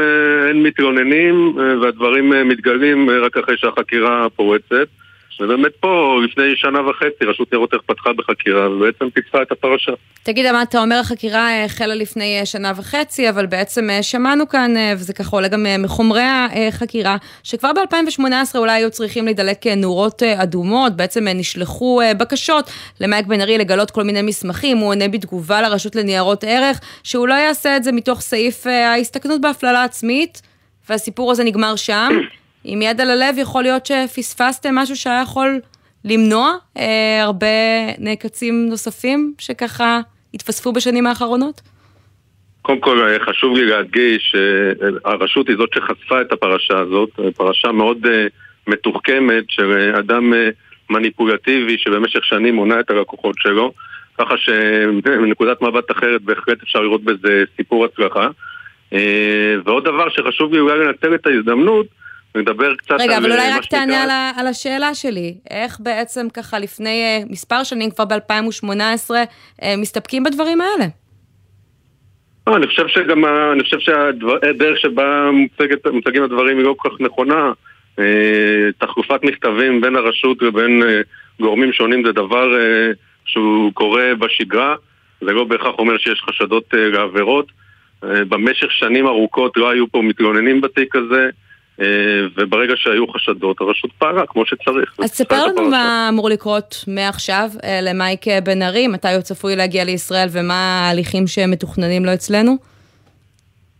[0.48, 4.88] אין מתלוננים, והדברים מתגלים רק אחרי שהחקירה פורצת.
[5.40, 9.92] ובאמת פה, לפני שנה וחצי, רשות ניירות ערך פתחה בחקירה, ובעצם פיצחה את הפרשה.
[10.22, 14.76] תגיד, מה אתה אומר, החקירה החלה לפני אה, שנה וחצי, אבל בעצם אה, שמענו כאן,
[14.76, 20.96] אה, וזה ככה עולה גם מחומרי החקירה, שכבר ב-2018 אולי היו צריכים להידלק נורות אדומות,
[20.96, 22.70] בעצם נשלחו בקשות
[23.00, 27.34] למייק בן ארי לגלות כל מיני מסמכים, הוא עונה בתגובה לרשות לניירות ערך, שהוא לא
[27.34, 30.42] יעשה את זה מתוך סעיף ההסתכנות בהפללה עצמית,
[30.88, 32.08] והסיפור הזה נגמר שם.
[32.64, 35.60] עם יד על הלב יכול להיות שפספסתם משהו שהיה יכול
[36.04, 37.46] למנוע אה, הרבה
[37.98, 40.00] נעקצים נוספים שככה
[40.34, 41.60] התווספו בשנים האחרונות?
[42.62, 48.06] קודם כל אה, חשוב לי להדגיש שהרשות היא זאת שחשפה את הפרשה הזאת, פרשה מאוד
[48.06, 48.26] אה,
[48.66, 50.48] מתוחכמת של אדם אה,
[50.90, 53.72] מניפולטיבי שבמשך שנים מונע את הלקוחות שלו,
[54.18, 58.28] ככה שמנקודת מבט אחרת בהחלט אפשר לראות בזה סיפור הצלחה.
[59.64, 61.86] ועוד דבר שחשוב לי אולי לנצל את ההזדמנות
[62.36, 63.10] נדבר קצת רגע, על...
[63.10, 64.10] רגע, אבל אולי רק תענה על,
[64.40, 65.34] על השאלה שלי.
[65.50, 70.86] איך בעצם ככה לפני uh, מספר שנים, כבר ב-2018, uh, מסתפקים בדברים האלה?
[72.46, 77.00] לא, אני חושב שגם, אני חושב שהדרך שבה מוצגת, מוצגים הדברים היא לא כל כך
[77.00, 77.52] נכונה.
[78.78, 80.82] תחלופת מכתבים בין הרשות ובין
[81.40, 82.48] גורמים שונים זה דבר
[83.24, 84.74] שהוא קורה בשגרה.
[85.24, 87.46] זה לא בהכרח אומר שיש חשדות אה, לעבירות.
[88.04, 91.30] אה, במשך שנים ארוכות לא היו פה מתלוננים בתיק הזה, אה,
[92.36, 94.94] וברגע שהיו חשדות, הרשות פעלה כמו שצריך.
[94.98, 99.84] אז ספר לנו מה אמור לקרות מעכשיו אה, למייק בן ארי, מתי הוא צפוי להגיע
[99.84, 102.56] לישראל ומה ההליכים שמתוכננים לו אצלנו?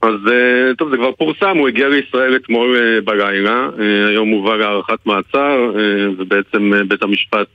[0.03, 4.57] אז אה, טוב, זה כבר פורסם, הוא הגיע לישראל אתמול אה, בלילה, אה, היום הובא
[4.57, 7.47] להארכת מעצר, אה, ובעצם אה, בית המשפט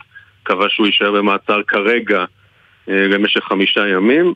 [0.43, 2.25] קבע שהוא יישאר במעצר כרגע
[2.89, 4.33] אה, למשך חמישה ימים.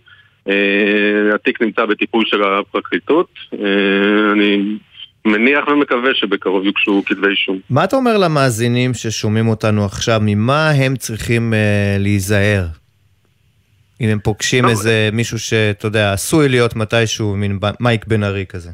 [0.49, 4.77] אה, התיק נמצא בטיפול של הפרקליטות, אה, אני
[5.25, 7.59] מניח ומקווה שבקרוב יוגשו כתבי אישום.
[7.69, 12.65] מה אתה אומר למאזינים ששומעים אותנו עכשיו, ממה הם צריכים אה, להיזהר?
[14.01, 18.69] אם הם פוגשים איזה מישהו שאתה יודע, עשוי להיות מתישהו מין מייק בן ארי כזה.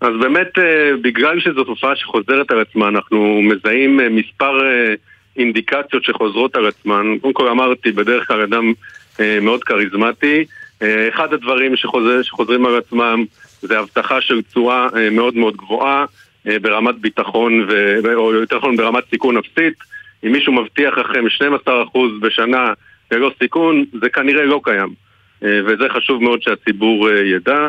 [0.00, 4.94] אז באמת, אה, בגלל שזו תופעה שחוזרת על עצמה, אנחנו מזהים אה, מספר אה,
[5.36, 7.06] אינדיקציות שחוזרות על עצמן.
[7.20, 8.72] קודם כל אמרתי, בדרך כלל אדם
[9.20, 10.44] אה, מאוד כריזמטי.
[10.82, 13.24] אה, אחד הדברים שחוזר, שחוזרים על עצמם
[13.62, 16.04] זה הבטחה של תשואה אה, מאוד מאוד גבוהה
[16.46, 18.00] אה, ברמת ביטחון, ו...
[18.14, 19.74] או יותר נכון ברמת סיכון אפסית.
[20.26, 21.24] אם מישהו מבטיח לכם
[21.66, 21.70] 12%
[22.20, 22.72] בשנה
[23.10, 24.94] ללא סיכון, זה כנראה לא קיים.
[25.44, 27.68] אה, וזה חשוב מאוד שהציבור ידע.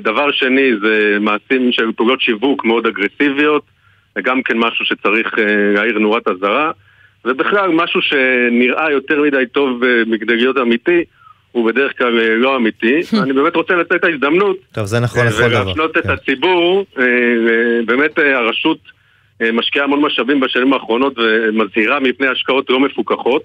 [0.00, 3.62] דבר שני זה מעשים של פעולות שיווק מאוד אגרסיביות,
[4.14, 5.34] זה גם כן משהו שצריך
[5.74, 6.70] להעיר נורת אזהרה,
[7.24, 11.04] ובכלל משהו שנראה יותר מדי טוב מכדי להיות אמיתי,
[11.52, 13.00] הוא בדרך כלל אה, לא אמיתי.
[13.22, 15.62] אני באמת רוצה לתת את ההזדמנות טוב, זה נכון לכל דבר.
[15.64, 18.78] ולהפנות את הציבור, אה, אה, באמת אה, הרשות
[19.42, 23.42] אה, משקיעה המון משאבים בשנים האחרונות ומזהירה מפני השקעות לא מפוקחות.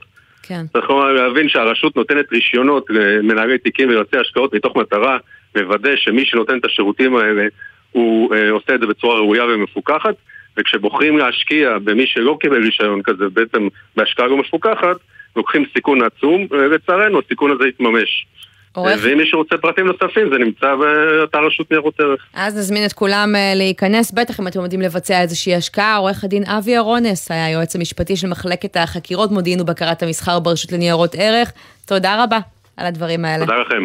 [0.48, 0.66] כן.
[0.74, 5.18] צריך להבין שהרשות נותנת רישיונות למנהלי תיקים ויועצי השקעות מתוך מטרה
[5.56, 7.48] לוודא שמי שנותן את השירותים האלה
[7.92, 10.16] הוא אה, עושה את זה בצורה ראויה ומפוקחת
[10.58, 14.98] וכשבוחרים להשקיע במי שלא קיבל רישיון כזה בעצם בהשקעה לא מפוקחת
[15.36, 18.26] לוקחים סיכון עצום ולצערנו הסיכון הזה יתממש.
[18.74, 22.22] עורך- ואם מישהו רוצה פרטים נוספים זה נמצא באתר רשות ניירות ערך.
[22.34, 25.96] אז נזמין את כולם אה, להיכנס, בטח אם אתם עומדים לבצע איזושהי השקעה.
[25.96, 31.16] עורך הדין אבי ארונס היה היועץ המשפטי של מחלקת החקירות, מודיעין ובקרת המסחר ברשות לניירות
[31.18, 31.52] ערך.
[31.86, 32.40] תודה רבה
[32.78, 33.46] על הדברים האלה.
[33.46, 33.84] תודה לכם.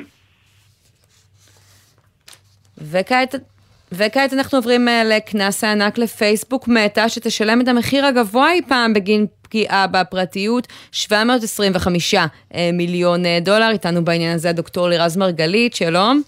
[2.78, 3.34] וכעת,
[3.92, 9.26] וכעת אנחנו עוברים אה, לקנס הענק לפייסבוק מטא, שתשלם את המחיר הגבוה אי פעם בגין
[9.50, 13.70] פגיעה בפרטיות, 725 אה, מיליון אה, דולר.
[13.70, 16.22] איתנו בעניין הזה הדוקטור לירז מרגלית, שלום.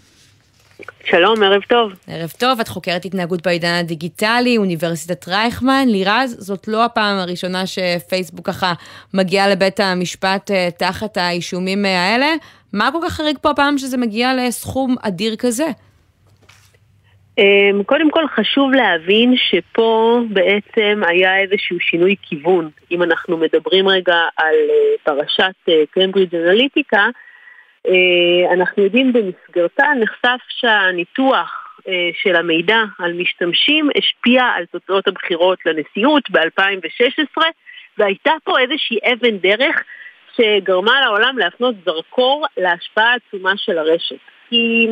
[1.04, 1.92] שלום, ערב טוב.
[2.06, 5.88] ערב טוב, את חוקרת התנהגות בעידן הדיגיטלי, אוניברסיטת רייכמן.
[5.88, 8.72] לירז, זאת לא הפעם הראשונה שפייסבוק ככה
[9.14, 12.26] מגיעה לבית המשפט אה, תחת האישומים האלה.
[12.72, 15.66] מה כל כך חריג פה הפעם שזה מגיע לסכום אדיר כזה?
[17.38, 22.70] אמ, קודם כל חשוב להבין שפה בעצם היה איזשהו שינוי כיוון.
[22.90, 27.08] אם אנחנו מדברים רגע על אה, פרשת קיימברידג' אנליטיקה,
[27.88, 35.58] אה, אנחנו יודעים במסגרתה נחשף שהניתוח אה, של המידע על משתמשים השפיע על תוצאות הבחירות
[35.66, 37.42] לנשיאות ב-2016
[37.98, 39.82] והייתה פה איזושהי אבן דרך
[40.36, 44.16] שגרמה לעולם להפנות זרקור להשפעה העצומה של הרשת.
[44.48, 44.88] כי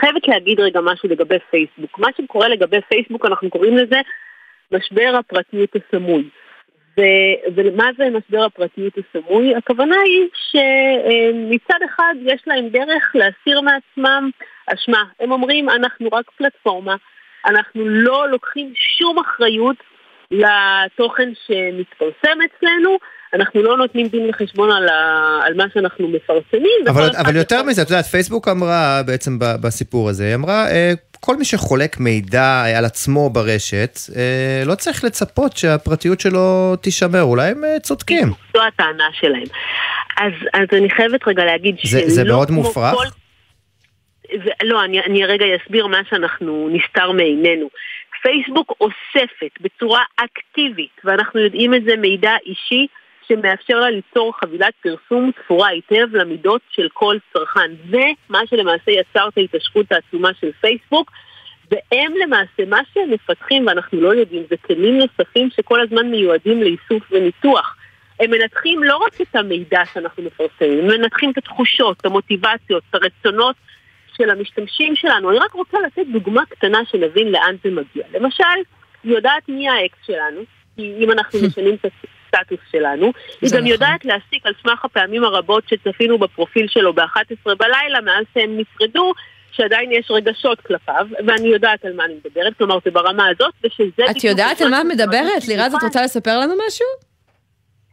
[0.00, 1.98] חייבת להגיד רגע משהו לגבי פייסבוק.
[1.98, 4.00] מה שקורה לגבי פייסבוק, אנחנו קוראים לזה
[4.72, 6.28] משבר הפרטיות הסמוי.
[6.98, 9.54] ו- ומה זה משבר הפרטיות הסמוי?
[9.56, 14.30] הכוונה היא שמצד אחד יש להם דרך להסיר מעצמם
[14.66, 15.04] אשמה.
[15.20, 16.96] הם אומרים, אנחנו רק פלטפורמה,
[17.46, 19.76] אנחנו לא לוקחים שום אחריות
[20.30, 22.98] לתוכן שמתפרסם אצלנו,
[23.34, 26.88] אנחנו לא נותנים דין וחשבון על, ה- על מה שאנחנו מפרסמים.
[26.88, 30.92] אבל, אחד אבל יותר מזה, את יודעת, פייסבוק אמרה בעצם בסיפור הזה, היא אמרה, אה,
[31.20, 37.22] כל מי שחולק מידע אה, על עצמו ברשת, אה, לא צריך לצפות שהפרטיות שלו תישמר,
[37.22, 38.28] אולי הם אה, צודקים.
[38.54, 39.48] זו הטענה שלהם.
[40.16, 42.94] אז, אז אני חייבת רגע להגיד זה, שלא זה מאוד מופרך.
[42.94, 43.04] כל...
[44.44, 47.68] זה, לא, אני, אני רגע אסביר מה שאנחנו נסתר מעינינו.
[48.22, 52.86] פייסבוק אוספת בצורה אקטיבית, ואנחנו יודעים את זה מידע אישי,
[53.28, 57.70] שמאפשר לה ליצור חבילת פרסום תפורה היטב למידות של כל צרכן.
[57.90, 61.10] זה מה שלמעשה יצר את ההתעשרות העצומה של פייסבוק,
[61.70, 67.12] והם למעשה, מה שהם מפתחים, ואנחנו לא יודעים, זה כלים נוספים שכל הזמן מיועדים לאיסוף
[67.12, 67.76] וניתוח.
[68.20, 72.94] הם מנתחים לא רק את המידע שאנחנו מפרסמים, הם מנתחים את התחושות, את המוטיבציות, את
[72.94, 73.56] הרצונות
[74.16, 75.30] של המשתמשים שלנו.
[75.30, 78.04] אני רק רוצה לתת דוגמה קטנה שנבין לאן זה מגיע.
[78.14, 78.44] למשל,
[79.04, 80.40] היא יודעת מי האקס שלנו,
[80.76, 81.84] כי אם אנחנו משנים את
[82.34, 83.66] הסטטוס שלנו, היא גם נכון.
[83.66, 89.12] יודעת להסיק על סמך הפעמים הרבות שצפינו בפרופיל שלו ב-11 בלילה מאז שהם נפרדו,
[89.52, 94.10] שעדיין יש רגשות כלפיו, ואני יודעת על מה אני מדברת, כלומר זה ברמה הזאת, ושזה
[94.10, 95.48] את יודעת על מה את מדברת?
[95.48, 96.86] לירז, את רוצה לספר לנו משהו?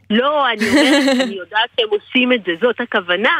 [0.09, 3.37] לא, אני אומרת, אני יודעת שהם עושים את זה, זאת הכוונה.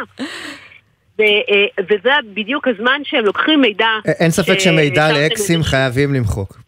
[1.18, 3.88] ו, אה, וזה בדיוק הזמן שהם לוקחים מידע.
[4.06, 6.65] אין ספק שמידע שהשארתם לאקסים חייבים למחוק.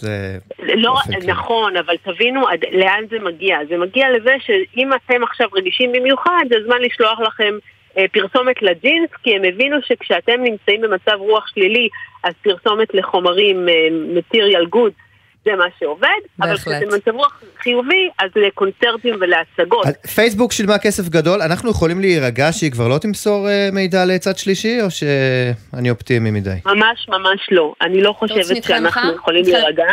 [0.00, 0.38] זה...
[0.58, 1.26] לא, כללי.
[1.26, 3.58] נכון, אבל תבינו עד, לאן זה מגיע.
[3.68, 7.54] זה מגיע לזה שאם אתם עכשיו רגישים במיוחד, זה זמן לשלוח לכם
[7.98, 11.88] אה, פרסומת לג'ינס, כי הם הבינו שכשאתם נמצאים במצב רוח שלילי,
[12.24, 13.88] אז פרסומת לחומרים אה,
[14.20, 15.09] material goods
[15.44, 16.08] זה מה שעובד,
[16.42, 16.56] אבל.
[16.56, 19.86] כשאתם במצב רוח חיובי, אז לקונצרטים ולהצגות.
[20.14, 24.82] פייסבוק שילמה כסף גדול, אנחנו יכולים להירגע שהיא כבר לא תמסור אה, מידע לצד שלישי,
[24.82, 26.50] או שאני אופטימי מדי?
[26.66, 27.74] ממש ממש לא.
[27.82, 29.14] אני לא חושבת שאנחנו מחר?
[29.14, 29.44] יכולים.
[29.44, 29.84] להירגע.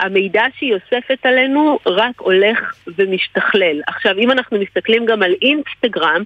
[0.00, 3.80] המידע שהיא אוספת עלינו רק הולך ומשתכלל.
[3.86, 6.22] עכשיו, אם אנחנו מסתכלים גם על אינסטגרם,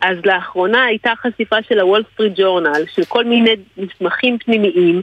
[0.00, 5.02] אז לאחרונה הייתה חשיפה של הוול סטריט ג'ורנל, של כל מיני מסמכים פנימיים,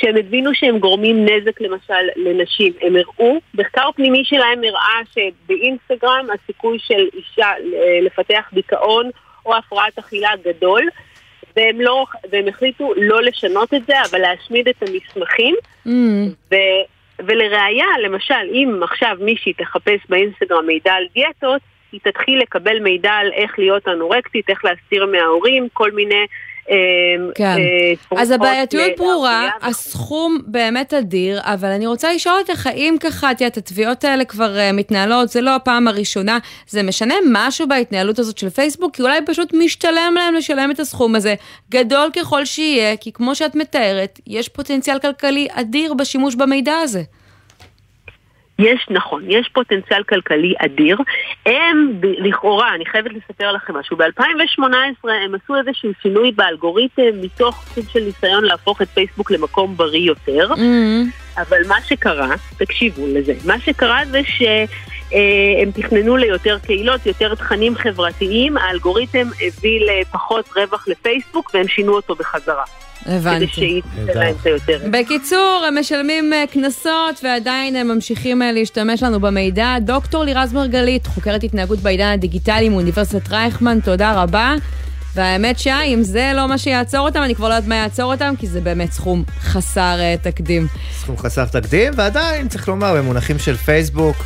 [0.00, 2.72] שהם הבינו שהם גורמים נזק למשל לנשים.
[2.80, 9.10] הם הראו, מחקר פנימי שלהם הראה שבאינסטגרם הסיכוי של אישה אה, לפתח דיכאון
[9.46, 10.88] או הפרעת אכילה גדול,
[11.56, 15.54] והם, לא, והם החליטו לא לשנות את זה, אבל להשמיד את המסמכים.
[16.50, 16.54] ו,
[17.18, 21.60] ולראיה, למשל, אם עכשיו מישהי תחפש באינסטגרם מידע על דיאטות,
[21.92, 26.26] היא תתחיל לקבל מידע על איך להיות אנורקטית, איך להסתיר מההורים, כל מיני...
[26.70, 26.76] אה,
[27.34, 27.56] כן.
[27.58, 33.40] אה, אז הבעייתיות ברורה, הסכום באמת אדיר, אבל אני רוצה לשאול אותך, האם ככה, את
[33.40, 36.38] יודעת, התביעות האלה כבר אה, מתנהלות, זה לא הפעם הראשונה,
[36.68, 38.96] זה משנה משהו בהתנהלות הזאת של פייסבוק?
[38.96, 41.34] כי אולי פשוט משתלם להם לשלם את הסכום הזה,
[41.70, 47.02] גדול ככל שיהיה, כי כמו שאת מתארת, יש פוטנציאל כלכלי אדיר בשימוש במידע הזה.
[48.58, 50.98] יש, נכון, יש פוטנציאל כלכלי אדיר.
[51.46, 57.64] הם, ב- לכאורה, אני חייבת לספר לכם משהו, ב-2018 הם עשו איזשהו שינוי באלגוריתם מתוך
[57.74, 60.48] סוג של ניסיון להפוך את פייסבוק למקום בריא יותר.
[61.38, 64.20] אבל מה שקרה, תקשיבו לזה, מה שקרה זה
[65.10, 72.14] שהם תכננו ליותר קהילות, יותר תכנים חברתיים, האלגוריתם הביא לפחות רווח לפייסבוק והם שינו אותו
[72.14, 72.64] בחזרה.
[73.06, 73.46] הבנתי.
[73.46, 74.78] כדי שייתן להם את היותר.
[74.90, 79.76] בקיצור, הם משלמים אה, קנסות ועדיין הם ממשיכים אה, להשתמש לנו במידע.
[79.80, 84.54] דוקטור לירז מרגלית, חוקרת התנהגות בעידן הדיגיטלי מאוניברסיטת רייכמן, תודה רבה.
[85.14, 88.46] והאמת שאם זה לא מה שיעצור אותם, אני כבר לא יודעת מה יעצור אותם, כי
[88.46, 90.66] זה באמת סכום חסר אה, תקדים.
[90.92, 94.16] סכום חסר תקדים, ועדיין, צריך לומר, במונחים של פייסבוק,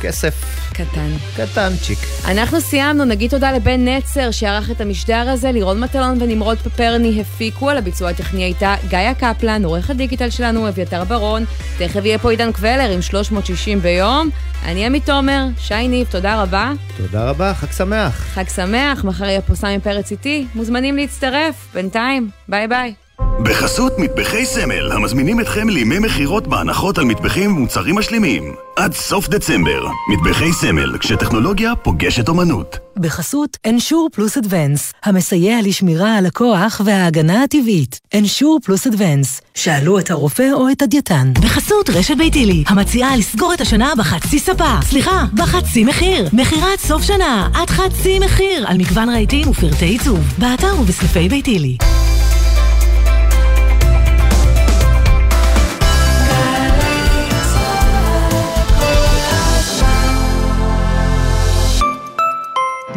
[0.00, 1.10] כסף קטן.
[1.36, 1.98] קטנצ'יק.
[2.28, 7.70] אנחנו סיימנו, נגיד תודה לבן נצר שערך את המשדר הזה, לירון מטלון ונמרוד פפרני הפיקו,
[7.70, 11.44] על הביצוע הטכני הייתה גיא קפלן, עורך הדיגיטל שלנו אביתר ברון,
[11.78, 14.30] תכף יהיה פה עידן קבלר עם 360 ביום.
[14.64, 16.72] אני עמי תומר, שי ניב, תודה רבה.
[16.96, 18.14] תודה רבה, חג שמח.
[18.34, 23.01] חג שמח, מחר יהיה פה סמי פרץ איתי, מוזמנים להצטרף, בינתיים, ביי ביי.
[23.42, 28.54] בחסות מטבחי סמל, המזמינים אתכם לימי מכירות בהנחות על מטבחים ומוצרים משלימים.
[28.76, 29.86] עד סוף דצמבר.
[30.12, 32.78] מטבחי סמל, כשטכנולוגיה פוגשת אומנות.
[32.96, 38.00] בחסות אנשור פלוס אדוונס, המסייע לשמירה על הכוח וההגנה הטבעית.
[38.14, 41.32] אנשור פלוס אדוונס, שאלו את הרופא או את הדייתן.
[41.42, 44.82] בחסות רשת ביתילי, המציעה לסגור את השנה בחצי ספה.
[44.82, 46.28] סליחה, בחצי מחיר.
[46.32, 50.20] מכירת סוף שנה, עד חצי מחיר, על מגוון רהיטים ופרטי עיצוב.
[50.38, 51.76] באתר ובסניפי ביתילי.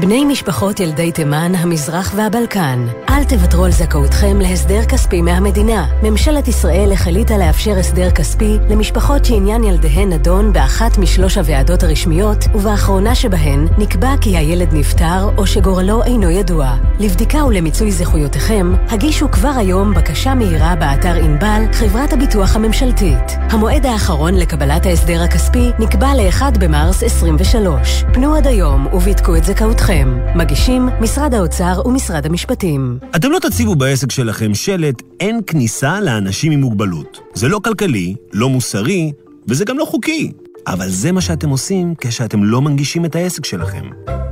[0.06, 5.86] בני משפחות ילדי תימן, המזרח והבלקן, אל תוותרו על זכאותכם להסדר כספי מהמדינה.
[6.04, 13.16] ממשלת ישראל החליטה לאפשר הסדר כספי למשפחות שעניין ילדיהן נדון באחת משלוש הוועדות הרשמיות, ובאחרונה
[13.16, 16.76] שבהן נקבע כי הילד נפטר או שגורלו אינו ידוע.
[17.00, 23.38] לבדיקה ולמיצוי זכויותיכם, הגישו כבר היום בקשה מהירה באתר ענבל, חברת הביטוח הממשלתית.
[23.50, 28.04] המועד האחרון לקבלת ההסדר הכספי נקבע ל-1 במרס 23.
[28.14, 29.95] פנו עד היום ובדקו את זכאותכם.
[30.36, 32.98] מגישים משרד האוצר ומשרד המשפטים.
[33.16, 37.20] אתם לא תציבו בעסק שלכם שלט "אין כניסה לאנשים עם מוגבלות".
[37.34, 39.12] זה לא כלכלי, לא מוסרי,
[39.48, 40.32] וזה גם לא חוקי.
[40.68, 43.86] אבל זה מה שאתם עושים כשאתם לא מנגישים את העסק שלכם.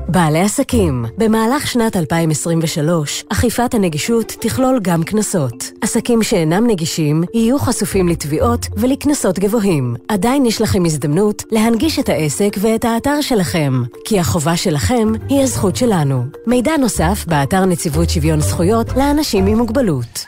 [0.08, 5.72] בעלי עסקים, במהלך שנת 2023, אכיפת הנגישות תכלול גם קנסות.
[5.82, 9.96] עסקים שאינם נגישים יהיו חשופים לתביעות ולקנסות גבוהים.
[10.08, 15.76] עדיין יש לכם הזדמנות להנגיש את העסק ואת האתר שלכם, כי החובה שלכם היא הזכות
[15.76, 16.24] שלנו.
[16.48, 20.26] מידע נוסף באתר נציבות שוויון זכויות לאנשים עם מוגבלות.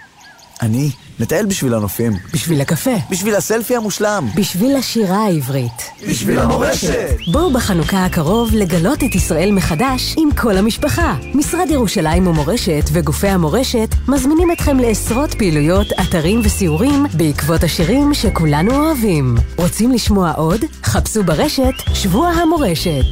[0.61, 0.89] אני
[1.19, 2.13] מטייל בשביל הנופים.
[2.33, 2.95] בשביל הקפה.
[3.09, 4.27] בשביל הסלפי המושלם.
[4.35, 5.91] בשביל השירה העברית.
[6.09, 7.17] בשביל המורשת.
[7.31, 11.15] בואו בחנוכה הקרוב לגלות את ישראל מחדש עם כל המשפחה.
[11.33, 19.35] משרד ירושלים ומורשת וגופי המורשת מזמינים אתכם לעשרות פעילויות, אתרים וסיורים בעקבות השירים שכולנו אוהבים.
[19.57, 20.61] רוצים לשמוע עוד?
[20.83, 23.05] חפשו ברשת שבוע המורשת.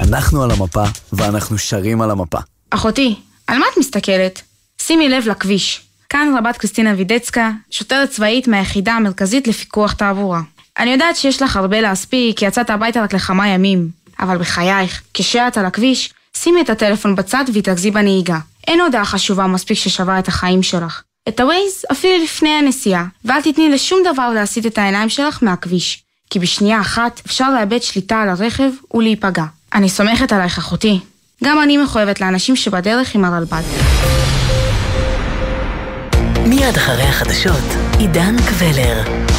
[0.00, 2.38] אנחנו על המפה, ואנחנו שרים על המפה.
[2.70, 4.42] אחותי, על מה את מסתכלת?
[4.78, 5.89] שימי לב לכביש.
[6.10, 10.40] כאן רבת קריסטינה וידצקה, שוטרת צבאית מהיחידה המרכזית לפיקוח תעבורה.
[10.78, 13.88] אני יודעת שיש לך הרבה להספיק, כי יצאת הביתה רק לכמה ימים.
[14.20, 18.38] אבל בחייך, כשאת על הכביש, שימי את הטלפון בצד והתרכזי בנהיגה.
[18.66, 21.02] אין הודעה חשובה מספיק ששווה את החיים שלך.
[21.28, 26.02] את הווייז אפילו לפני הנסיעה, ואל תתני לשום דבר להסיט את העיניים שלך מהכביש.
[26.30, 29.44] כי בשנייה אחת אפשר לאבד שליטה על הרכב ולהיפגע.
[29.74, 31.00] אני סומכת עלייך אחותי.
[31.44, 33.62] גם אני מחויבת לאנשים שבדרך עם הרלב"ד.
[36.46, 37.64] מיד אחרי החדשות,
[37.98, 39.29] עידן קבלר.